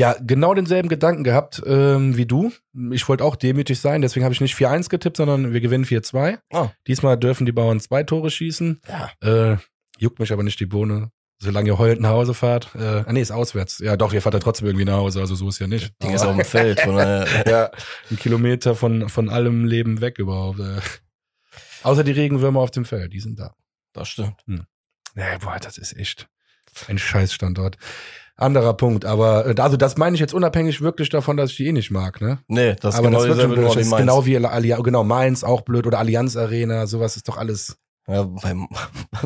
[0.00, 2.50] Ja, genau denselben Gedanken gehabt ähm, wie du.
[2.90, 6.38] Ich wollte auch demütig sein, deswegen habe ich nicht 4-1 getippt, sondern wir gewinnen 4-2.
[6.54, 6.70] Oh.
[6.86, 8.80] Diesmal dürfen die Bauern zwei Tore schießen.
[8.88, 9.52] Ja.
[9.52, 9.58] Äh,
[9.98, 11.10] juckt mich aber nicht die Bohne.
[11.38, 12.70] Solange ihr heulend nach Hause fahrt.
[12.76, 13.78] Äh, ah, nee, ist auswärts.
[13.80, 15.92] Ja, doch, ihr fahrt ja trotzdem irgendwie nach Hause, also so ist ja nicht.
[16.02, 17.70] Ding ist auf dem Feld, von daher, ja,
[18.10, 20.60] ein Kilometer von, von allem Leben weg überhaupt.
[20.60, 20.80] Äh.
[21.82, 23.54] Außer die Regenwürmer auf dem Feld, die sind da.
[23.92, 24.42] das stimmt.
[25.14, 26.26] Ja, boah, das ist echt
[26.88, 27.76] ein Scheißstandort.
[28.40, 31.66] Anderer Punkt, aber äh, also das meine ich jetzt unabhängig wirklich davon, dass ich die
[31.66, 32.38] eh nicht mag, ne?
[32.48, 34.00] Nee, das ist aber genau das, wird schon, Nummer das wie ist Mainz.
[34.00, 37.76] genau wie Allianz, genau Mainz auch blöd oder Allianz Arena, sowas ist doch alles.
[38.06, 38.68] Ja, beim,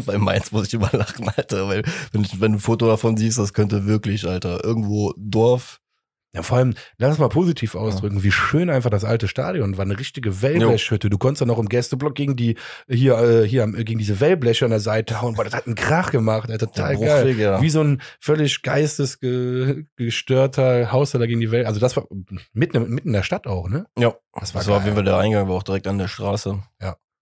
[0.04, 3.16] bei Mainz muss ich immer lachen, Alter, weil wenn, ich, wenn du ein Foto davon
[3.16, 5.80] siehst, das könnte wirklich, Alter, irgendwo Dorf.
[6.34, 9.84] Ja, vor allem, lass es mal positiv ausdrücken, wie schön einfach das alte Stadion war,
[9.84, 11.08] eine richtige Wellblechhütte.
[11.08, 12.56] Du konntest dann noch im Gästeblock gegen die
[12.88, 15.76] hier äh, hier am- gegen diese Wellbleche an der Seite hauen, boah, das hat einen
[15.76, 17.38] Krach gemacht, Alter, total Der geil.
[17.38, 17.62] Ja.
[17.62, 21.66] Wie so ein völlig geistesgestörter Haus da gegen die Welt.
[21.66, 22.06] Also das war
[22.52, 23.86] mitten, mitten in der Stadt auch, ne?
[23.98, 26.08] Ja, Das war, das war auf jeden Fall der Eingang, war auch direkt an der
[26.08, 26.62] Straße.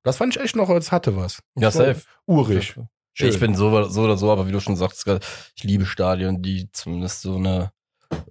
[0.04, 1.38] Das fand ich echt noch, als hatte was.
[1.54, 2.02] Ja, safe.
[2.26, 2.74] Urig.
[3.14, 3.28] Schön.
[3.28, 5.06] Ich bin so, so oder so, aber wie du schon sagst,
[5.54, 7.72] ich liebe Stadien, die zumindest so eine,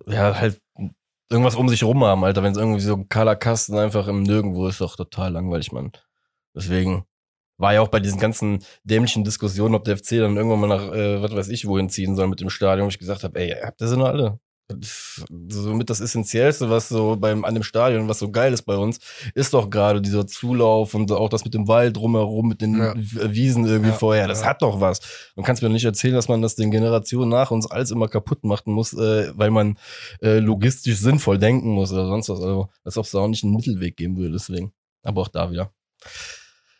[0.07, 0.61] ja, halt
[1.29, 2.43] irgendwas um sich rum haben, Alter.
[2.43, 5.91] Wenn es irgendwie so ein kahler Kasten einfach im Nirgendwo ist, doch total langweilig, Mann.
[6.55, 7.05] Deswegen
[7.57, 10.91] war ja auch bei diesen ganzen dämlichen Diskussionen, ob der FC dann irgendwann mal nach,
[10.93, 13.55] äh, was weiß ich, wohin ziehen soll mit dem Stadion, wo ich gesagt habe, ey,
[13.63, 14.39] habt ihr sie noch alle?
[15.49, 18.99] Somit das Essentiellste, was so beim, an dem Stadion, was so geil ist bei uns,
[19.35, 22.93] ist doch gerade dieser Zulauf und auch das mit dem Wald drumherum, mit den Ja.
[22.95, 24.27] Wiesen irgendwie Ja, vorher.
[24.27, 24.47] Das ja.
[24.47, 24.99] hat doch was.
[25.35, 28.07] Man kann es mir nicht erzählen, dass man das den Generationen nach uns alles immer
[28.07, 29.77] kaputt machen muss, äh, weil man
[30.21, 32.39] äh, logistisch sinnvoll denken muss oder sonst was.
[32.39, 34.73] Also, als ob es da auch nicht einen Mittelweg geben würde, deswegen.
[35.03, 35.71] Aber auch da wieder.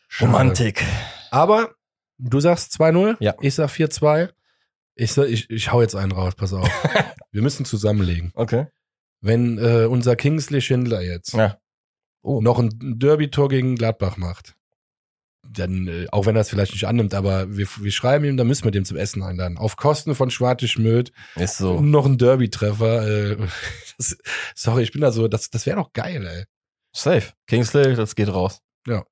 [0.08, 0.30] Schade.
[0.30, 0.84] Romantik.
[1.30, 1.70] Aber
[2.18, 3.34] du sagst 2-0, Ja.
[3.40, 4.28] ich sag 4-2.
[4.94, 6.68] Ich, ich, ich hau jetzt einen raus, pass auf.
[7.32, 8.30] Wir müssen zusammenlegen.
[8.34, 8.66] Okay.
[9.20, 11.58] Wenn äh, unser Kingsley Schindler jetzt Ja.
[12.22, 12.40] Oh.
[12.40, 14.54] noch ein Derby-Tor gegen Gladbach macht,
[15.48, 18.46] dann, äh, auch wenn er es vielleicht nicht annimmt, aber wir, wir schreiben ihm, dann
[18.46, 19.58] müssen wir dem zum Essen einladen.
[19.58, 21.80] Auf Kosten von Schwarte Schmöd Ist so.
[21.80, 23.08] noch ein Derby-Treffer.
[23.32, 23.36] Äh,
[23.98, 24.16] das,
[24.54, 26.44] sorry, ich bin da so, das, das wäre doch geil, ey.
[26.94, 27.32] Safe.
[27.48, 28.60] Kingsley, das geht raus.
[28.86, 29.04] Ja.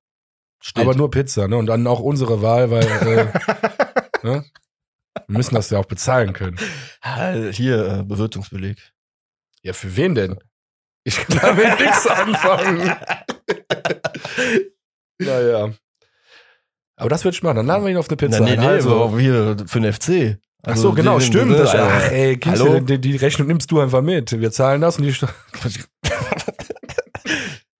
[0.61, 0.83] Steht.
[0.83, 1.57] Aber nur Pizza, ne?
[1.57, 4.45] Und dann auch unsere Wahl, weil äh, ne?
[5.31, 6.57] Wir müssen das ja auch bezahlen können.
[7.51, 8.77] Hier, äh, Bewirtungsbeleg.
[9.63, 10.37] Ja, für wen denn?
[11.03, 12.91] Ich kann damit nichts anfangen.
[15.19, 15.71] naja.
[16.95, 17.55] Aber das wird ich machen.
[17.55, 18.39] Dann laden wir ihn auf eine Pizza.
[18.39, 18.59] Na, nee, ein.
[18.59, 19.03] nee, also.
[19.05, 20.37] aber hier für den FC.
[20.63, 21.51] Ach so, genau, den- stimmt.
[21.51, 22.79] den- Das, äh, ach, ey, hallo?
[22.81, 24.39] die, die Rechnung nimmst du einfach mit.
[24.39, 25.13] Wir zahlen das und die.
[25.13, 25.27] St-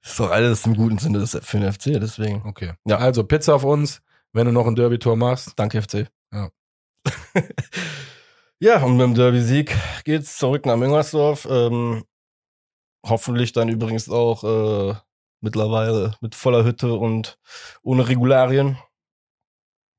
[0.04, 2.42] ist doch alles im guten Sinne für den FC, deswegen.
[2.46, 2.74] Okay.
[2.86, 2.98] Ja.
[2.98, 4.02] Also Pizza auf uns,
[4.34, 5.52] wenn du noch ein Derby-Tor machst.
[5.58, 6.08] Danke, FC.
[8.60, 8.84] Ja.
[8.84, 11.48] und mit dem Derby-Sieg geht's zurück nach Müngersdorf.
[11.50, 12.04] Ähm,
[13.04, 14.96] hoffentlich dann übrigens auch äh,
[15.40, 17.40] mittlerweile mit voller Hütte und
[17.82, 18.78] ohne Regularien.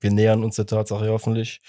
[0.01, 1.61] Wir nähern uns der Tatsache hoffentlich.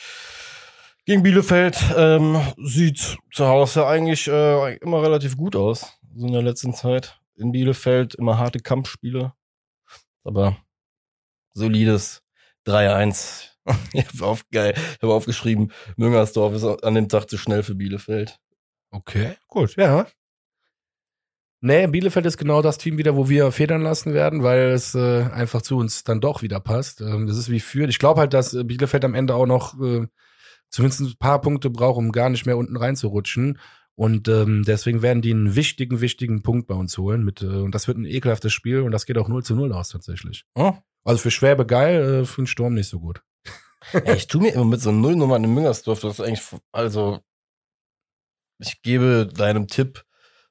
[1.05, 5.97] Gegen Bielefeld ähm, sieht zu Hause eigentlich äh, immer relativ gut aus.
[6.15, 7.19] So in der letzten Zeit.
[7.35, 9.33] In Bielefeld immer harte Kampfspiele.
[10.23, 10.57] Aber
[11.53, 12.21] solides
[12.65, 13.52] 3-1.
[13.93, 17.75] Ich habe auf, geil, ich hab aufgeschrieben, Müngersdorf ist an dem Tag zu schnell für
[17.75, 18.39] Bielefeld.
[18.91, 20.07] Okay, gut, ja.
[21.65, 25.23] Nee, Bielefeld ist genau das Team wieder, wo wir federn lassen werden, weil es äh,
[25.31, 26.99] einfach zu uns dann doch wieder passt.
[26.99, 27.87] Ähm, das ist wie für.
[27.87, 30.05] Ich glaube halt, dass äh, Bielefeld am Ende auch noch äh,
[30.69, 33.59] zumindest ein paar Punkte braucht, um gar nicht mehr unten reinzurutschen.
[33.95, 37.23] Und ähm, deswegen werden die einen wichtigen, wichtigen Punkt bei uns holen.
[37.23, 39.71] Mit, äh, und das wird ein ekelhaftes Spiel und das geht auch 0 zu 0
[39.71, 40.43] aus tatsächlich.
[40.55, 40.73] Oh.
[41.05, 43.23] Also für Schwäbe geil, äh, für den Sturm nicht so gut.
[43.91, 47.19] Ey, ich tu mir immer mit so Nullnummern in Müngersdorf, das ist eigentlich, also
[48.59, 50.03] ich gebe deinem Tipp,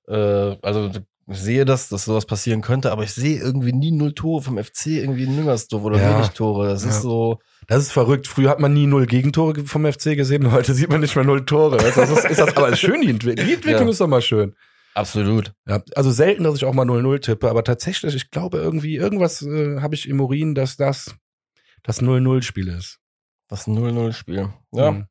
[0.08, 0.14] äh,
[0.62, 0.90] also
[1.28, 4.58] ich sehe das, dass sowas passieren könnte, aber ich sehe irgendwie nie null Tore vom
[4.62, 6.16] FC irgendwie in Müngersdorf oder Ja.
[6.16, 6.68] wenig Tore.
[6.68, 6.90] Das Ja.
[6.90, 7.38] ist so.
[7.68, 8.26] Das ist verrückt.
[8.26, 11.46] Früher hat man nie null Gegentore vom FC gesehen, heute sieht man nicht mehr null
[11.46, 11.76] Tore.
[11.78, 13.90] Das ist, ist das aber schön, die, Entwi die Entwicklung Ja.
[13.90, 14.54] ist doch mal schön.
[14.94, 15.52] Absolut.
[15.66, 19.40] Ja, also selten, dass ich auch mal 0-0 tippe, aber tatsächlich, ich glaube irgendwie, irgendwas
[19.40, 21.14] äh, habe ich im Urin, dass das
[21.82, 22.98] das 0-0-Spiel ist.
[23.52, 24.48] Das 0-0-Spiel.
[24.72, 24.92] Ja.
[24.92, 25.06] Mhm.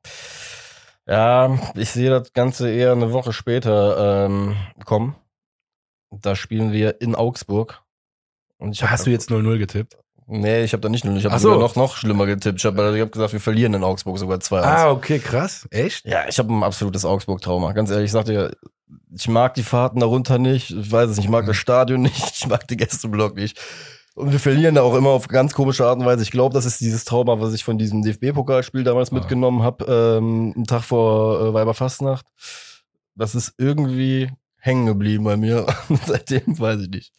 [1.06, 5.16] Ja, ich sehe das Ganze eher eine Woche später ähm, kommen.
[6.10, 7.84] Da spielen wir in Augsburg.
[8.58, 10.00] Und ich Hast du jetzt 0-0 getippt?
[10.26, 11.50] Nee, ich habe da nicht 0 Ich habe so.
[11.50, 12.58] sogar noch, noch schlimmer getippt.
[12.58, 14.62] Ich habe ich hab gesagt, wir verlieren in Augsburg sogar 2-1.
[14.64, 15.68] Ah, okay, krass.
[15.70, 16.08] Echt?
[16.08, 17.74] Ja, ich habe ein absolutes Augsburg-Trauma.
[17.74, 18.56] Ganz ehrlich, ich sag dir,
[19.16, 20.72] ich mag die Fahrten darunter nicht.
[20.72, 22.38] Ich weiß es nicht, ich mag das Stadion nicht.
[22.38, 23.62] Ich mag den Gästeblock nicht.
[24.16, 26.24] Und wir verlieren da auch immer auf ganz komische Art und Weise.
[26.24, 29.16] Ich glaube, das ist dieses Trauma, was ich von diesem DFB-Pokalspiel damals Ah.
[29.16, 32.26] mitgenommen habe, ähm, einen Tag vor äh, Weiberfastnacht.
[33.16, 35.66] Das ist irgendwie hängen geblieben bei mir.
[36.06, 37.14] Seitdem weiß ich nicht.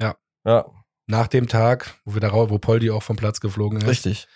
[0.00, 0.14] Ja.
[0.44, 0.66] Ja,
[1.06, 4.28] Nach dem Tag, wo wir da raus, wo Poldi auch vom Platz geflogen ist, richtig.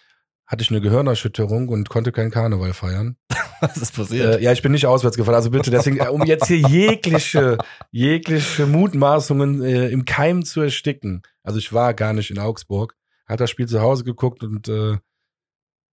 [0.47, 3.17] hatte ich eine Gehirnerschütterung und konnte keinen Karneval feiern.
[3.75, 4.41] Was ist passiert?
[4.41, 7.59] Äh, ja, ich bin nicht auswärts gefahren, also bitte, deswegen, äh, um jetzt hier jegliche,
[7.93, 11.23] jegliche Mutmaßungen äh, im Keim zu ersticken.
[11.45, 12.97] Also ich war gar nicht in Augsburg,
[13.27, 14.99] hat das Spiel zu Hause geguckt und äh,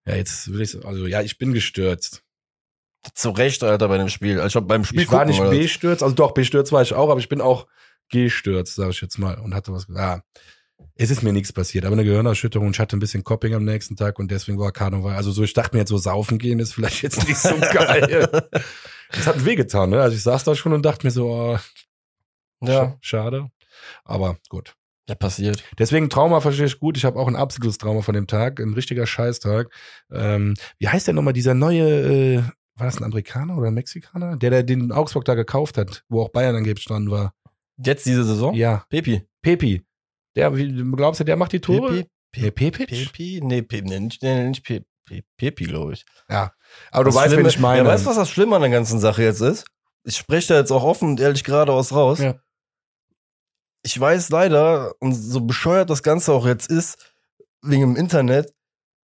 [0.07, 2.23] ja, jetzt will ich, also ja, ich bin gestürzt.
[3.15, 4.41] Zu Recht, Alter, bei dem Spiel.
[4.41, 7.11] Also ich beim Spiel ich war gucken, nicht bestürzt, also doch, bestürzt war ich auch,
[7.11, 7.67] aber ich bin auch
[8.09, 10.23] gestürzt, sage ich jetzt mal, und hatte was gesagt.
[10.25, 10.41] Ah,
[10.95, 12.71] es ist mir nichts passiert, aber eine Gehirnerschütterung.
[12.71, 15.15] Ich hatte ein bisschen Copping am nächsten Tag und deswegen war Karneval.
[15.15, 18.49] Also so, ich dachte mir jetzt so saufen gehen ist vielleicht jetzt nicht so geil.
[19.13, 20.01] Das hat wehgetan, ne?
[20.01, 21.59] Also ich saß da schon und dachte mir so, oh,
[22.65, 23.51] Ja, sch schade.
[24.05, 24.75] Aber gut.
[25.09, 25.63] ja, passiert.
[25.79, 26.97] Deswegen Trauma verstehe ich gut.
[26.97, 29.71] Ich habe auch ein absolutes Trauma von dem Tag, ein richtiger Scheißtag.
[30.13, 32.43] Ähm, wie heißt der nochmal dieser neue, äh,
[32.77, 34.37] war das ein Amerikaner oder ein Mexikaner?
[34.37, 37.35] Der, der den Augsburg da gekauft hat, wo auch Bayern angeblich dran war.
[37.77, 38.55] Jetzt diese Saison?
[38.55, 39.23] Ja, Pepi.
[39.43, 39.85] Pepi.
[40.39, 41.89] Der, wie, glaubst du, der macht die Tore?
[41.93, 42.09] Pepi?
[42.37, 42.87] Nee, Pepic?
[42.87, 43.41] Pepi?
[43.43, 46.05] Nee, Pepi, nee, nicht, nee, nicht Pepi, Pe- Pepi, glaube ich.
[46.31, 46.53] Ja.
[46.91, 47.79] Aber du Das weißt, wen Schlimme- ich meine.
[47.89, 49.65] Ja, weißt du, was das Schlimme an der ganzen Sache jetzt ist?
[50.05, 52.19] Ich spreche da jetzt auch offen und ehrlich geradeaus raus.
[52.21, 52.37] Ja.
[53.83, 57.13] Ich weiß leider, und so bescheuert das Ganze auch jetzt ist,
[57.63, 58.53] wegen dem Internet,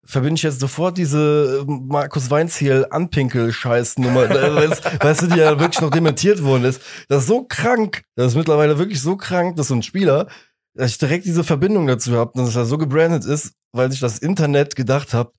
[0.04, 5.80] verbinde ich jetzt sofort diese äh, Markus Weinziel Anpinkel-Scheiß-Nummer, weißt, weißt du, die ja wirklich
[5.80, 6.82] noch dementiert worden ist.
[7.08, 10.28] Das ist so krank, das ist mittlerweile wirklich so krank, dass so ein Spieler,
[10.74, 14.18] dass ich direkt diese Verbindung dazu habe, dass er so gebrandet ist, weil sich das
[14.18, 15.32] Internet gedacht hat,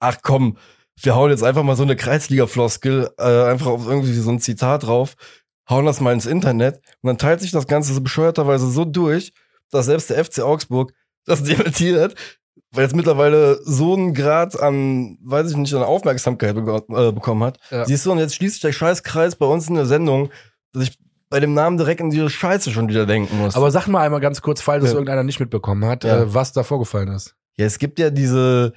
[0.00, 0.56] ach komm,
[1.00, 4.84] wir hauen jetzt einfach mal so eine Kreisliga-Floskel, äh, einfach auf irgendwie so ein Zitat
[4.84, 5.14] drauf,
[5.68, 9.32] hauen das mal ins Internet und dann teilt sich das Ganze so bescheuerterweise so durch,
[9.70, 10.92] dass selbst der FC Augsburg
[11.24, 12.14] das dementiert,
[12.72, 17.44] weil es mittlerweile so einen Grad an, weiß ich nicht, an Aufmerksamkeit bego- äh, bekommen
[17.44, 17.58] hat.
[17.70, 17.84] Ja.
[17.84, 20.30] Siehst du, und jetzt schließt sich der Scheißkreis bei uns in der Sendung,
[20.72, 20.98] dass ich
[21.30, 23.54] bei dem Namen direkt in diese Scheiße schon wieder denken muss.
[23.56, 24.94] Aber sag mal einmal ganz kurz, falls es Ja.
[24.96, 26.22] irgendeiner nicht mitbekommen hat, Ja.
[26.22, 27.34] äh, was da vorgefallen ist.
[27.56, 28.72] Ja, es gibt ja diese,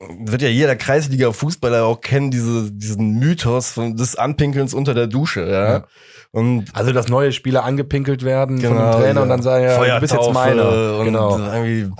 [0.00, 5.46] wird ja jeder Kreisliga-Fußballer auch kennen, diese, diesen Mythos von, des Anpinkelns unter der Dusche,
[5.48, 5.68] ja.
[5.72, 5.86] Ja.
[6.32, 9.22] Und Also, dass neue Spieler angepinkelt werden von Genau, dem Trainer ja.
[9.22, 10.98] und dann sagen, ja, du bist jetzt Feuertaufe meiner.
[10.98, 11.38] und Genau.
[11.38, 11.90] irgendwie,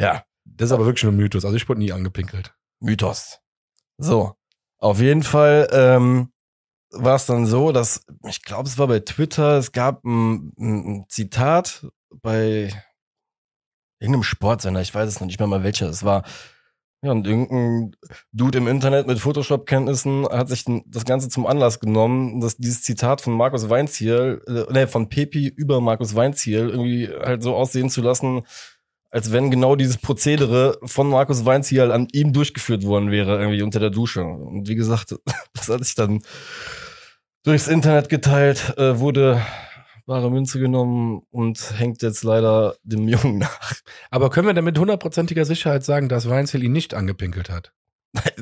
[0.00, 1.44] ja, Das ist aber wirklich nur ein Mythos.
[1.44, 2.54] Also ich wurde nie angepinkelt.
[2.80, 3.38] Mythos.
[3.98, 4.32] So,
[4.78, 6.30] auf jeden Fall ähm,
[6.90, 11.06] war es dann so, dass, ich glaube, es war bei Twitter, es gab ein, ein,
[11.08, 11.86] Zitat
[12.22, 12.72] bei
[13.98, 16.24] irgendeinem Sportsender, ich weiß es noch nicht mehr mal welcher es war.
[17.02, 17.94] Ja, und irgendein
[18.32, 23.20] Dude im Internet mit Photoshop-Kenntnissen hat sich das Ganze zum Anlass genommen, dass dieses Zitat
[23.20, 28.00] von Markus Weinziel, äh, nee, von Pepi über Markus Weinziel irgendwie halt so aussehen zu
[28.00, 28.42] lassen,
[29.16, 33.80] als wenn genau dieses Prozedere von Markus Weinziel an ihm durchgeführt worden wäre, irgendwie unter
[33.80, 34.22] der Dusche.
[34.22, 35.16] Und wie gesagt,
[35.54, 36.20] das hat sich dann
[37.42, 39.40] durchs Internet geteilt, äh, wurde
[40.04, 43.72] wahre Münze genommen und hängt jetzt leider dem Jungen nach.
[44.10, 47.72] Aber können wir denn mit hundertprozentiger Sicherheit sagen, dass Weinzel ihn nicht angepinkelt hat?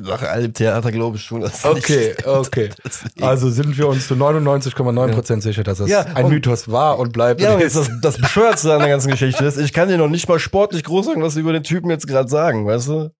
[0.01, 1.41] Nach allem Theater glaube ich schon.
[1.41, 2.69] Dass Okay, okay.
[3.21, 7.41] Also sind wir uns zu 99,9% sicher, dass das Ja, ein Mythos war und bleibt.
[7.41, 10.09] Ja, und jetzt das, das Bescheuerste an der ganzen Geschichte ist, ich kann dir noch
[10.09, 13.11] nicht mal sportlich groß sagen, was sie über den Typen jetzt gerade sagen, weißt du?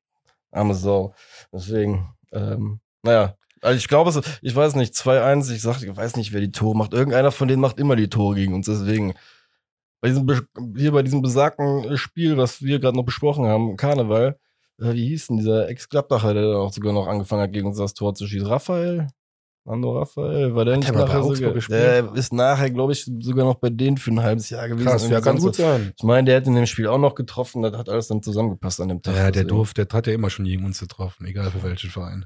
[0.52, 1.14] Arme Sau.
[1.52, 3.36] Deswegen, ähm, naja.
[3.62, 6.78] Also ich glaube, ich weiß nicht, 2-1, ich sag, ich weiß nicht, wer die Tore
[6.78, 6.94] macht.
[6.94, 9.16] Irgendeiner von denen macht immer die Tore gegen uns, deswegen.
[10.02, 10.30] Bei diesem,
[10.78, 14.38] hier bei diesem besagten Spiel, was wir gerade noch besprochen haben, Karneval,
[14.78, 17.94] wie hieß denn dieser Ex-Gladbacher, der dann auch sogar noch angefangen hat, gegen uns das
[17.94, 18.48] Tor zu schießen?
[18.48, 19.08] Raphael?
[19.68, 20.54] Nando Raphael?
[20.54, 21.54] War der nicht der nachher Augsburg sogar?
[21.54, 21.80] gespielt?
[21.82, 24.86] Der ist nachher, glaube ich, sogar noch bei denen für ein halbes Jahr gewesen.
[24.86, 25.92] Krass, ja, kann gut sein.
[25.98, 28.80] ich meine, der hat in dem Spiel auch noch getroffen, das hat alles dann zusammengepasst
[28.82, 29.16] an dem Tag.
[29.16, 29.48] Ja, der deswegen.
[29.50, 32.26] durfte, der hat ja immer schon gegen uns getroffen, egal für welchen Verein.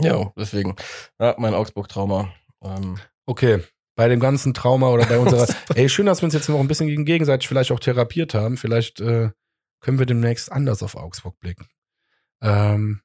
[0.00, 0.74] Ja, deswegen.
[1.20, 2.32] Ja, mein Augsburg-Trauma.
[2.64, 3.60] Ähm, Okay,
[3.94, 5.46] bei dem ganzen Trauma oder bei unserer.
[5.76, 8.56] ey, schön, dass wir uns jetzt noch ein bisschen gegen gegenseitig vielleicht auch therapiert haben.
[8.56, 9.30] Vielleicht äh,
[9.80, 11.68] können wir demnächst anders auf Augsburg blicken.
[12.42, 13.02] Ähm,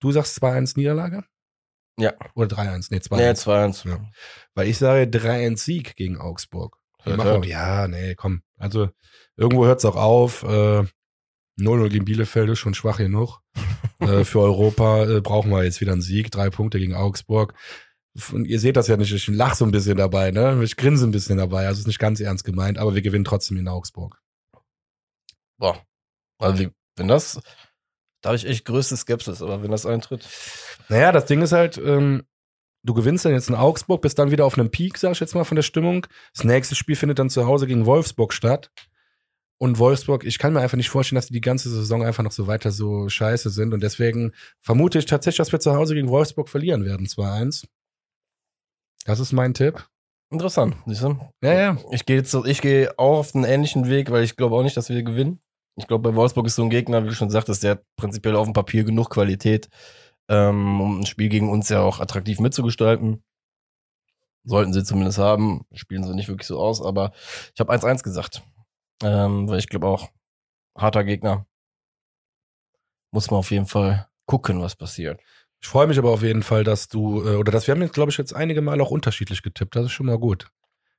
[0.00, 1.24] du sagst 2-1 Niederlage?
[1.98, 2.14] Ja.
[2.34, 2.88] Oder 3-1?
[2.90, 3.16] Nee, 2-1.
[3.16, 3.88] nee, 2-1.
[3.88, 4.10] Ja.
[4.54, 6.78] Weil ich sage 3-1 Sieg gegen Augsburg.
[7.02, 7.46] Hört, machen, hört.
[7.46, 8.42] ja, nee, komm.
[8.56, 8.90] Also
[9.36, 10.42] irgendwo hört es auch auf.
[10.44, 10.84] Äh,
[11.58, 13.40] 0-0 gegen Bielefeld ist schon schwach genug.
[13.98, 16.30] äh, für Europa äh, brauchen wir jetzt wieder einen Sieg.
[16.30, 17.54] Drei Punkte gegen Augsburg.
[18.32, 20.60] Und ihr seht das ja nicht, ich lach so ein bisschen dabei, ne?
[20.64, 21.66] Ich grinse ein bisschen dabei.
[21.66, 24.20] Also ist nicht ganz ernst gemeint, aber wir gewinnen trotzdem in Augsburg.
[25.58, 25.84] Boah.
[26.38, 27.40] Also, wenn das,
[28.20, 30.26] da habe ich echt größte Skepsis, aber wenn das eintritt.
[30.88, 32.24] Naja, das Ding ist halt, ähm,
[32.82, 35.34] du gewinnst dann jetzt in Augsburg, bist dann wieder auf einem Peak, sag ich jetzt
[35.34, 36.06] mal, von der Stimmung.
[36.34, 38.70] Das nächste Spiel findet dann zu Hause gegen Wolfsburg statt.
[39.60, 42.30] Und Wolfsburg, ich kann mir einfach nicht vorstellen, dass die die ganze Saison einfach noch
[42.32, 43.74] so weiter so scheiße sind.
[43.74, 47.66] Und deswegen vermute ich tatsächlich, dass wir zu Hause gegen Wolfsburg verlieren werden, 2-1.
[49.04, 49.84] Das ist mein Tipp.
[50.30, 51.18] Interessant, siehst du?
[51.42, 51.78] Ja, ja.
[51.90, 54.76] Ich gehe jetzt, ich gehe auch auf einen ähnlichen Weg, weil ich glaube auch nicht,
[54.76, 55.40] dass wir gewinnen.
[55.78, 58.34] Ich glaube, bei Wolfsburg ist so ein Gegner, wie du schon sagtest, der hat prinzipiell
[58.34, 59.68] auf dem Papier genug Qualität,
[60.28, 63.22] ähm, um ein Spiel gegen uns ja auch attraktiv mitzugestalten.
[64.44, 65.66] Sollten sie zumindest haben.
[65.72, 67.12] Spielen sie nicht wirklich so aus, aber
[67.54, 68.42] ich habe 1-1 gesagt.
[69.02, 70.08] Ähm, weil ich glaube auch,
[70.76, 71.46] harter Gegner.
[73.12, 75.20] Muss man auf jeden Fall gucken, was passiert.
[75.60, 77.94] Ich freue mich aber auf jeden Fall, dass du, äh, oder dass wir haben jetzt,
[77.94, 79.76] glaube ich, jetzt einige Mal auch unterschiedlich getippt.
[79.76, 80.50] Das ist schon mal gut.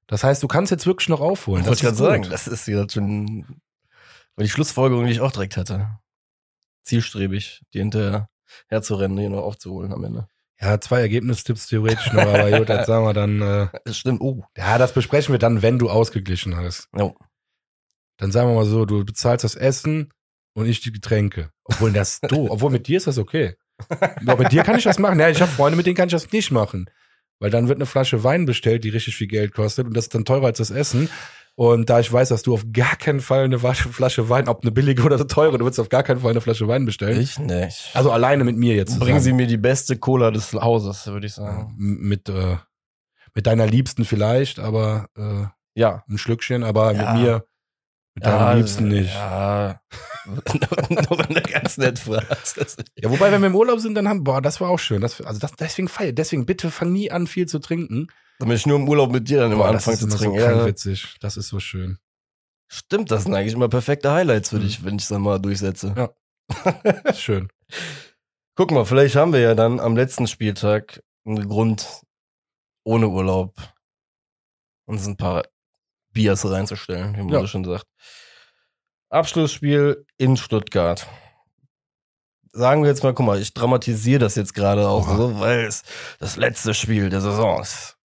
[0.08, 1.66] Das heißt, du kannst jetzt wirklich noch aufholen.
[1.66, 3.62] Wollte ich Das gerade ist sagen, das ist ja schon
[4.40, 6.00] weil die Schlussfolgerung, die ich auch direkt hatte.
[6.84, 8.30] Zielstrebig, die hinterher
[8.70, 10.30] herzurennen, hier noch aufzuholen am Ende.
[10.62, 13.42] Ja, zwei Ergebnistipps theoretisch noch, aber gut, das sagen wir dann.
[13.42, 14.22] Äh, Das stimmt.
[14.22, 14.46] Oh.
[14.56, 16.88] ja, das besprechen wir dann, wenn du ausgeglichen hast.
[16.96, 17.14] Ja.
[18.16, 20.14] Dann sagen wir mal so, du bezahlst das Essen
[20.54, 21.52] und ich die Getränke.
[21.66, 23.58] Obwohl das du, obwohl mit dir ist das okay.
[24.26, 25.20] Aber mit dir kann ich das machen.
[25.20, 26.90] Ja, ich habe Freunde, mit denen kann ich das nicht machen.
[27.40, 30.16] Weil dann wird eine Flasche Wein bestellt, die richtig viel Geld kostet und das ist
[30.16, 31.10] dann teurer als das Essen.
[31.60, 34.72] Und da ich weiß, dass du auf gar keinen Fall eine Flasche Wein, ob eine
[34.72, 37.20] billige oder eine teure, du würdest auf gar keinen Fall eine Flasche Wein bestellen.
[37.20, 37.90] Ich nicht.
[37.94, 38.98] Also alleine mit mir jetzt.
[38.98, 41.74] Bringen Sie mir die beste Cola des Hauses, würde ich sagen.
[41.78, 42.56] mit, äh,
[43.36, 46.06] mit deiner Liebsten vielleicht, aber äh, Ja.
[46.10, 47.14] ein Schlückchen, aber Ja.
[47.14, 47.46] mit mir,
[48.16, 49.14] mit deinem Liebsten nicht.
[49.14, 49.82] Ja.
[50.26, 52.86] Nur wenn du ganz nett fragst.
[52.96, 55.02] Ja, wobei, wenn wir im Urlaub sind, dann haben, boah, das war auch schön.
[55.02, 58.08] Das, also das, deswegen feier, deswegen bitte fang nie an, viel zu trinken.
[58.40, 60.38] Damit ich nur im Urlaub mit dir dann immer Boah, das anfange ist zu trinken.
[60.40, 60.66] krank ja.
[60.66, 61.16] witzig.
[61.20, 62.00] Das ist so schön.
[62.68, 64.62] Stimmt, das sind eigentlich immer perfekte Highlights für Mhm.
[64.62, 65.94] dich, wenn ich es dann mal durchsetze.
[65.96, 66.10] Ja.
[67.14, 67.50] Schön.
[68.56, 72.02] Guck mal, vielleicht haben wir ja dann am letzten Spieltag einen Grund,
[72.84, 73.56] ohne Urlaub
[74.86, 75.44] uns ein paar
[76.14, 77.40] Biers reinzustellen, wie man Ja.
[77.42, 77.86] so schon sagt.
[79.10, 81.08] Abschlussspiel in Stuttgart.
[82.52, 85.84] Sagen wir jetzt mal, guck mal, ich dramatisiere das jetzt gerade auch so, weil es
[86.20, 87.96] das letzte Spiel der Saison ist.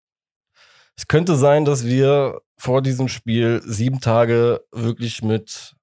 [0.96, 5.74] Es könnte sein, dass wir vor diesem Spiel sieben Tage wirklich mit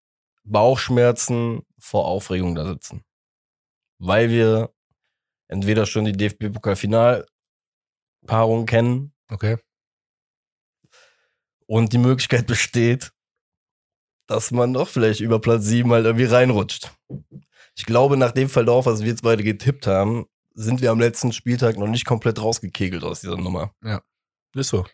[0.44, 3.04] Bauchschmerzen vor Aufregung da sitzen.
[4.00, 4.74] Weil wir
[5.48, 9.58] entweder schon die DFB-Pokal-Final-Paarung kennen Okay.
[11.68, 13.12] und die Möglichkeit besteht,
[14.28, 16.92] dass man doch vielleicht über Platz 7 mal irgendwie reinrutscht.
[17.76, 21.34] Ich glaube, nach dem Verlauf, was wir jetzt beide getippt haben, sind wir am letzten
[21.34, 23.74] Spieltag noch nicht komplett rausgekegelt aus dieser Nummer.
[24.56, 24.86] Ist so.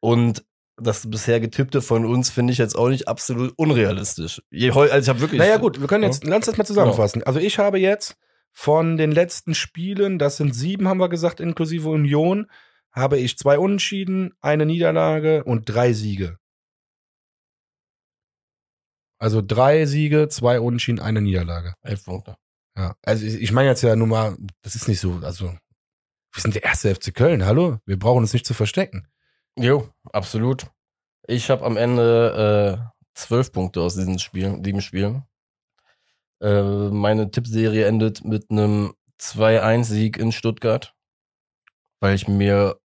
[0.00, 0.44] Und
[0.76, 4.42] das bisher getippte von uns finde ich jetzt auch nicht absolut unrealistisch.
[4.50, 5.38] Je Also ich habe wirklich.
[5.38, 7.22] Naja, gut, wir können jetzt, lass uns das mal zusammenfassen.
[7.22, 8.16] Also ich habe jetzt
[8.52, 12.50] von den letzten Spielen, das sind sieben, haben wir gesagt, inklusive Union,
[12.92, 16.38] habe ich zwei Unentschieden, eine Niederlage und drei Siege.
[19.18, 21.74] Also drei Siege, zwei Unentschieden, eine Niederlage.
[21.82, 22.36] Elf Punkte.
[22.76, 25.54] Ja, also ich, ich meine jetzt ja nur mal, das ist nicht so, also
[26.36, 27.78] wir sind der erste FC Köln, hallo?
[27.86, 29.08] Wir brauchen uns nicht zu verstecken.
[29.58, 30.66] Jo, absolut.
[31.26, 35.24] Ich habe am Ende äh, zwölf Punkte aus diesen Spielen, sieben Spielen.
[36.42, 40.94] Äh, meine Tippserie endet mit einem 2-1-Sieg in Stuttgart,
[42.00, 42.78] weil ich mir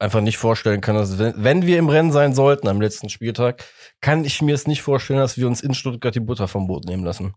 [0.00, 3.64] einfach nicht vorstellen kann, dass wenn, wenn wir im Rennen sein sollten am letzten Spieltag,
[4.00, 6.86] kann ich mir es nicht vorstellen, dass wir uns in Stuttgart die Butter vom Boot
[6.86, 7.34] nehmen lassen.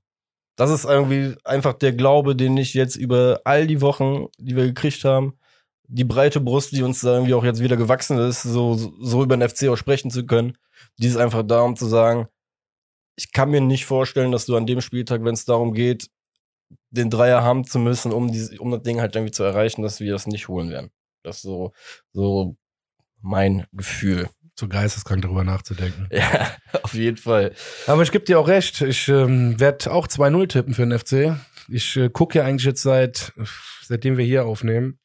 [0.62, 4.66] Das ist irgendwie einfach der Glaube, den ich jetzt über all die Wochen, die wir
[4.68, 5.34] gekriegt haben,
[5.88, 9.50] die breite Brust, die uns irgendwie auch jetzt wieder gewachsen ist, so, so über den
[9.50, 10.56] FC auch sprechen zu können,
[11.00, 12.28] die ist einfach da, um zu sagen,
[13.16, 16.12] ich kann mir nicht vorstellen, dass du an dem Spieltag, wenn es darum geht,
[16.92, 20.00] den Dreier haben zu müssen, um, die, um das Ding halt irgendwie zu erreichen, dass
[20.00, 20.92] wir das nicht holen werden.
[21.24, 21.74] Das ist so,
[22.14, 22.56] so
[23.20, 24.30] mein Gefühl.
[24.62, 26.08] Zu geisteskrank darüber nachzudenken.
[26.12, 26.52] Ja,
[26.84, 27.56] auf jeden Fall.
[27.88, 28.80] Aber ich gebe dir auch recht.
[28.82, 31.36] Ich ähm, werde auch 2-0 tippen für den FC.
[31.68, 33.34] Ich äh, gucke ja eigentlich jetzt seit,
[33.82, 35.00] seitdem wir hier aufnehmen,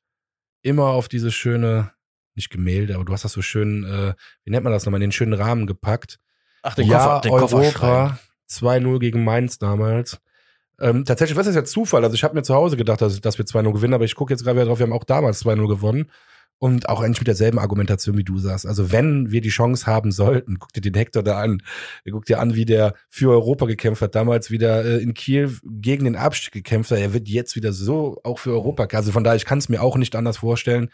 [0.60, 1.90] immer auf diese schöne,
[2.34, 4.12] nicht Gemälde, aber du hast das so schön, äh,
[4.44, 6.18] wie nennt man das nochmal, in den schönen Rahmen gepackt.
[6.60, 8.18] Ach, den ja, Koffer, den Koffer Europa
[8.50, 10.20] 2-0 gegen Mainz damals.
[10.78, 12.04] Ähm, tatsächlich, was ist jetzt Zufall?
[12.04, 14.34] Also ich habe mir zu Hause gedacht, dass, dass wir 2-0 gewinnen, aber ich gucke
[14.34, 16.10] jetzt gerade wieder drauf, wir haben auch damals 2-0 gewonnen.
[16.58, 18.66] Und auch eigentlich mit derselben Argumentation, wie du sagst.
[18.66, 21.62] Also wenn wir die Chance haben sollten, guck dir den Hector da an.
[22.10, 24.14] Guck dir an, wie der für Europa gekämpft hat.
[24.14, 26.98] Damals wieder äh, in Kiel gegen den Abstieg gekämpft hat.
[26.98, 28.86] Er wird jetzt wieder so auch für Europa.
[28.92, 30.88] Also von daher, ich kann es mir auch nicht anders vorstellen.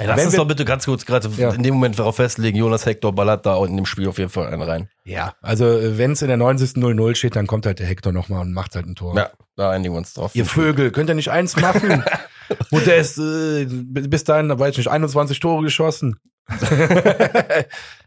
[0.00, 1.52] Ey, lass Wenn uns doch bitte ganz kurz gerade Ja.
[1.52, 4.48] in dem Moment darauf festlegen, Jonas Hector ballert da in dem Spiel auf jeden Fall
[4.52, 4.88] einen rein.
[5.04, 5.36] Ja.
[5.40, 5.66] Also
[5.96, 6.70] wenn es in der 90.
[6.82, 9.16] 0-0 steht, dann kommt halt der Hector nochmal und macht halt ein Tor.
[9.16, 10.34] Ja, da einigen wir uns drauf.
[10.34, 12.02] Ihr Vögel, könnt ihr nicht eins machen?
[12.70, 16.16] Modest, äh, bis dahin, da weiß ich nicht, 21 Tore geschossen.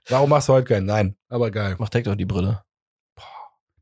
[0.09, 0.85] Warum machst du heute keinen?
[0.85, 1.75] Nein, aber geil.
[1.79, 2.61] Macht Hector die Brille.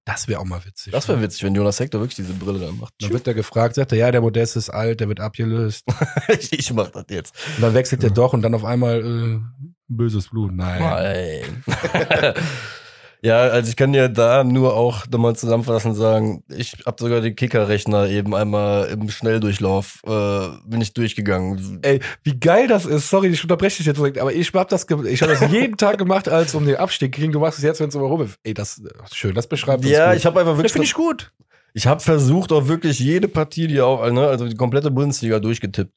[0.05, 0.93] Das wäre auch mal witzig.
[0.93, 2.93] Das wäre witzig, wenn Jonas Hector wirklich diese Brille dann macht.
[3.01, 5.83] Dann wird er gefragt, sagt er, ja, der Modest ist alt, der wird abgelöst.
[6.27, 7.35] ich, ich mach das jetzt.
[7.55, 9.39] Und dann wechselt er doch und dann auf einmal äh,
[9.87, 10.53] böses Blut.
[10.53, 10.79] Nein.
[10.79, 12.33] Nein.
[13.26, 17.36] ja, also ich kann dir da nur auch nochmal zusammenfassend sagen, ich habe sogar den
[17.36, 21.80] Kickerrechner eben einmal im Schnelldurchlauf äh, bin ich durchgegangen.
[21.82, 23.09] Ey, wie geil das ist.
[23.09, 25.97] Sorry, ich unterbreche dich jetzt direkt, aber ich hab das, ich habe das jeden Tag
[25.97, 27.32] gemacht, als um den Abstieg ging.
[27.32, 28.80] Du machst es jetzt, wenn es um Europa Ey, das
[29.11, 31.32] schön, das beschreibt Ja, ich habe einfach das wirklich finde ich gut.
[31.73, 35.91] Ich habe versucht, auch wirklich jede Partie, die auch, ne, also die komplette Bundesliga durchgetippt.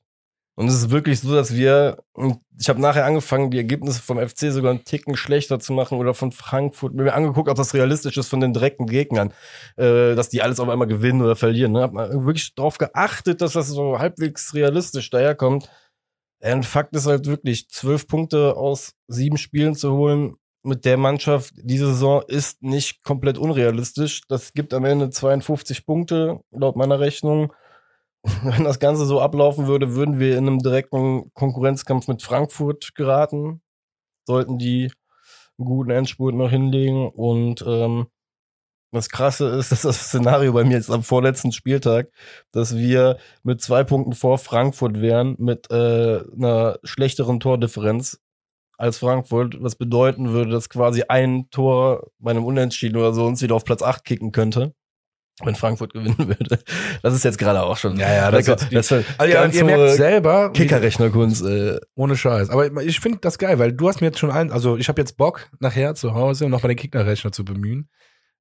[0.58, 2.02] Und es ist wirklich so, dass wir,
[2.58, 6.14] ich habe nachher angefangen, die Ergebnisse vom FC sogar einen Ticken schlechter zu machen oder
[6.14, 6.94] von Frankfurt.
[6.94, 9.32] Mir angeguckt, ob das realistisch ist von den direkten Gegnern,
[9.76, 11.70] äh, dass die alles auf einmal gewinnen oder verlieren.
[11.70, 11.82] Ne?
[11.82, 15.70] Hab wirklich darauf geachtet, dass das so halbwegs realistisch daherkommt.
[16.40, 20.34] Und Fakt ist halt wirklich, zwölf Punkte aus sieben Spielen zu holen
[20.64, 24.22] mit der Mannschaft diese Saison ist nicht komplett unrealistisch.
[24.26, 27.52] Das gibt am Ende 52 Punkte, laut meiner Rechnung.
[28.42, 33.62] Wenn das Ganze so ablaufen würde, würden wir in einem direkten Konkurrenzkampf mit Frankfurt geraten.
[34.26, 34.92] Sollten die
[35.58, 37.08] einen guten Endspurt noch hinlegen.
[37.08, 38.08] Und ähm,
[38.92, 42.10] das Krasse ist, dass das Szenario bei mir jetzt am vorletzten Spieltag,
[42.52, 48.20] dass wir mit zwei Punkten vor Frankfurt wären, mit äh, einer schlechteren Tordifferenz
[48.78, 53.42] als Frankfurt, was bedeuten würde, dass quasi ein Tor bei einem Unentschieden oder so uns
[53.42, 54.72] wieder auf Platz 8 kicken könnte.
[55.44, 56.58] Wenn Frankfurt gewinnen würde.
[57.02, 57.96] Das ist jetzt gerade auch schon.
[57.96, 61.44] Ja, ja, das die- das ist Also, ihr, ganz ihr merkt hohe selber, Kickerrechnerkunst.
[61.44, 62.50] Äh, ohne Scheiß.
[62.50, 65.00] Aber ich finde das geil, weil du hast mir jetzt schon ein, also ich habe
[65.00, 67.88] jetzt Bock, nachher zu Hause nochmal den Kicknerrechner zu bemühen.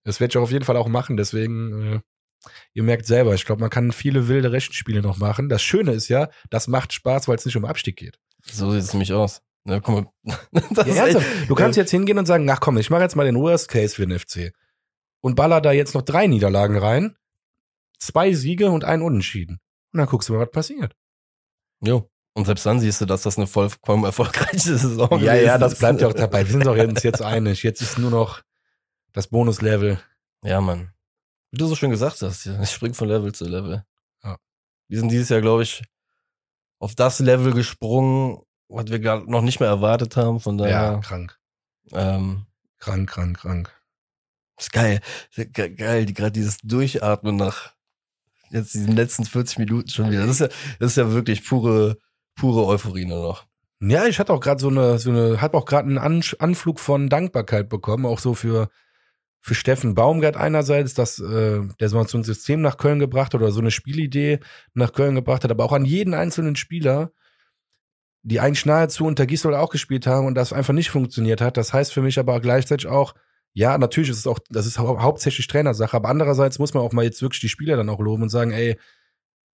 [0.04, 2.00] Das werde ich auch auf jeden Fall auch machen, deswegen, äh,
[2.74, 5.50] ihr merkt selber, ich glaube, man kann viele wilde Rechenspiele noch machen.
[5.50, 8.18] Das Schöne ist ja, das macht Spaß, weil es nicht um Abstieg geht.
[8.50, 9.42] so sieht es nämlich aus.
[9.66, 10.36] Ne, guck mal.
[10.72, 11.20] Das Ja, echt-
[11.50, 13.94] du kannst jetzt hingehen und sagen, ach komm, ich mache jetzt mal den Worst Case
[13.96, 14.54] für den FC.
[15.22, 17.18] Und baller da jetzt noch drei Niederlagen rein,
[18.00, 19.60] zwei Siege und ein Unentschieden.
[19.94, 20.96] Und dann guckst du mal, was passiert.
[21.82, 22.10] Jo.
[22.34, 25.74] Und selbst dann siehst du, dass das eine vollkommen erfolgreiche Saison Ja, ja, gewesen das
[25.74, 25.80] ist.
[25.80, 26.46] bleibt ja auch dabei.
[26.46, 27.64] Wir sind doch jetzt, jetzt einig.
[27.64, 28.42] Jetzt ist nur noch
[29.14, 30.00] das Bonuslevel.
[30.44, 30.92] Ja, Mann.
[31.52, 33.84] Wie du so schön gesagt hast, ja, ich spring von Level zu Level.
[34.24, 34.38] Ja.
[34.88, 35.82] Wir sind dieses Jahr, glaube ich,
[36.80, 40.40] auf das Level gesprungen, was wir gar noch nicht mehr erwartet haben.
[40.40, 41.40] Von Ja, daher, krank.
[41.92, 42.46] ähm,
[42.78, 43.74] Krank, krank, krank.
[44.58, 45.00] Ist geil.
[45.36, 47.74] Ge- Geil, die, gerade dieses Durchatmen nach
[48.50, 50.22] jetzt diesen letzten 40 Minuten schon wieder.
[50.26, 50.48] Das ist ja,
[50.80, 51.98] das ist ja wirklich pure,
[52.36, 53.46] pure Euphorie nur noch.
[53.80, 56.80] Ja, ich hatte auch gerade so eine, so eine, hab auch gerade einen An Anflug
[56.80, 58.70] von Dankbarkeit bekommen, auch so für,
[59.40, 63.52] für Steffen Baumgart einerseits, dass äh, der so ein System nach Köln gebracht hat oder
[63.52, 64.40] so eine Spielidee
[64.74, 67.12] nach Köln gebracht hat, aber auch an jeden einzelnen Spieler,
[68.24, 71.56] die eigentlich nahezu unter Gisdol auch gespielt haben und das einfach nicht funktioniert hat.
[71.58, 73.14] Das heißt für mich aber gleichzeitig auch,
[73.58, 76.94] ja, natürlich ist es auch, das ist hau hauptsächlich Trainersache, aber andererseits muss man auch
[76.94, 78.78] mal jetzt wirklich die Spieler dann auch loben und sagen, ey,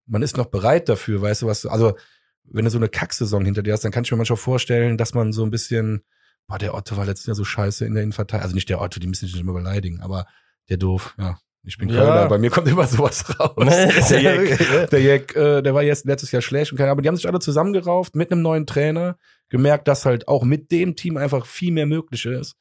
[0.06, 1.96] man ist noch bereit dafür, weißt du was, also
[2.44, 5.14] wenn du so eine Kacksaison hinter dir hast, dann kann ich mir manchmal vorstellen, dass
[5.14, 6.04] man so ein bisschen,
[6.48, 9.00] boah, der Otto war letztes Jahr so scheiße in der Innenverteidigung, also nicht der Otto,
[9.00, 10.26] die müssen sich nicht immer beleidigen, aber
[10.68, 12.02] der doof, ja, Ich bin Ja.
[12.02, 13.54] Kölner, bei mir kommt immer sowas raus.
[14.10, 14.86] Der Jack, ja.
[14.92, 17.16] der, Jack äh, der war jetzt letztes Jahr schlecht und keine Ahnung, aber die haben
[17.16, 21.46] sich alle zusammengerauft mit einem neuen Trainer, gemerkt, dass halt auch mit dem Team einfach
[21.46, 22.58] viel mehr möglich ist.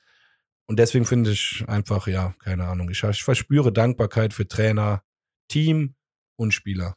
[0.67, 5.03] Und deswegen finde ich einfach, ja, keine Ahnung, ich, ich verspüre Dankbarkeit für Trainer,
[5.49, 5.95] Team
[6.37, 6.97] und Spieler.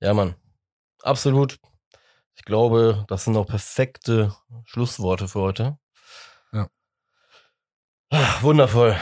[0.00, 0.34] Ja, Mann.
[1.02, 1.58] Absolut.
[2.34, 4.34] Ich glaube, das sind auch perfekte
[4.64, 5.78] Schlussworte für heute.
[6.52, 6.68] Ja.
[8.10, 8.96] Ah, Wundervoll.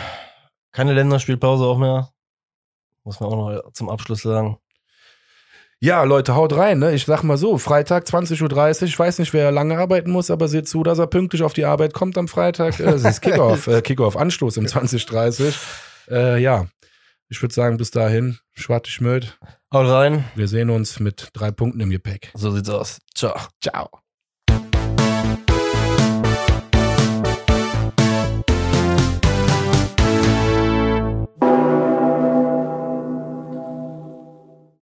[0.73, 2.13] Keine Länderspielpause auch mehr.
[3.05, 4.59] Muss man auch noch zum Abschluss sagen.
[5.81, 6.95] Ja, Leute, haut rein, ne?
[6.95, 8.43] Ich sag mal so, Freitag 20.30
[8.83, 11.53] Uhr, ich weiß nicht, wer lange arbeiten muss, aber seht zu, dass er pünktlich auf
[11.53, 12.81] die Arbeit kommt am Freitag.
[12.81, 15.55] Äh, Es ist Kickoff, äh, Kickoff, Anstoß um 20.30
[16.11, 16.67] Äh, ja,
[17.29, 19.39] ich würde sagen, bis dahin, schwarte Schmöd.
[19.73, 20.25] Haut rein.
[20.35, 22.31] Wir sehen uns mit drei Punkten im Gepäck.
[22.35, 22.99] So sieht's aus.
[23.15, 23.37] Ciao.
[23.61, 23.91] Ciao.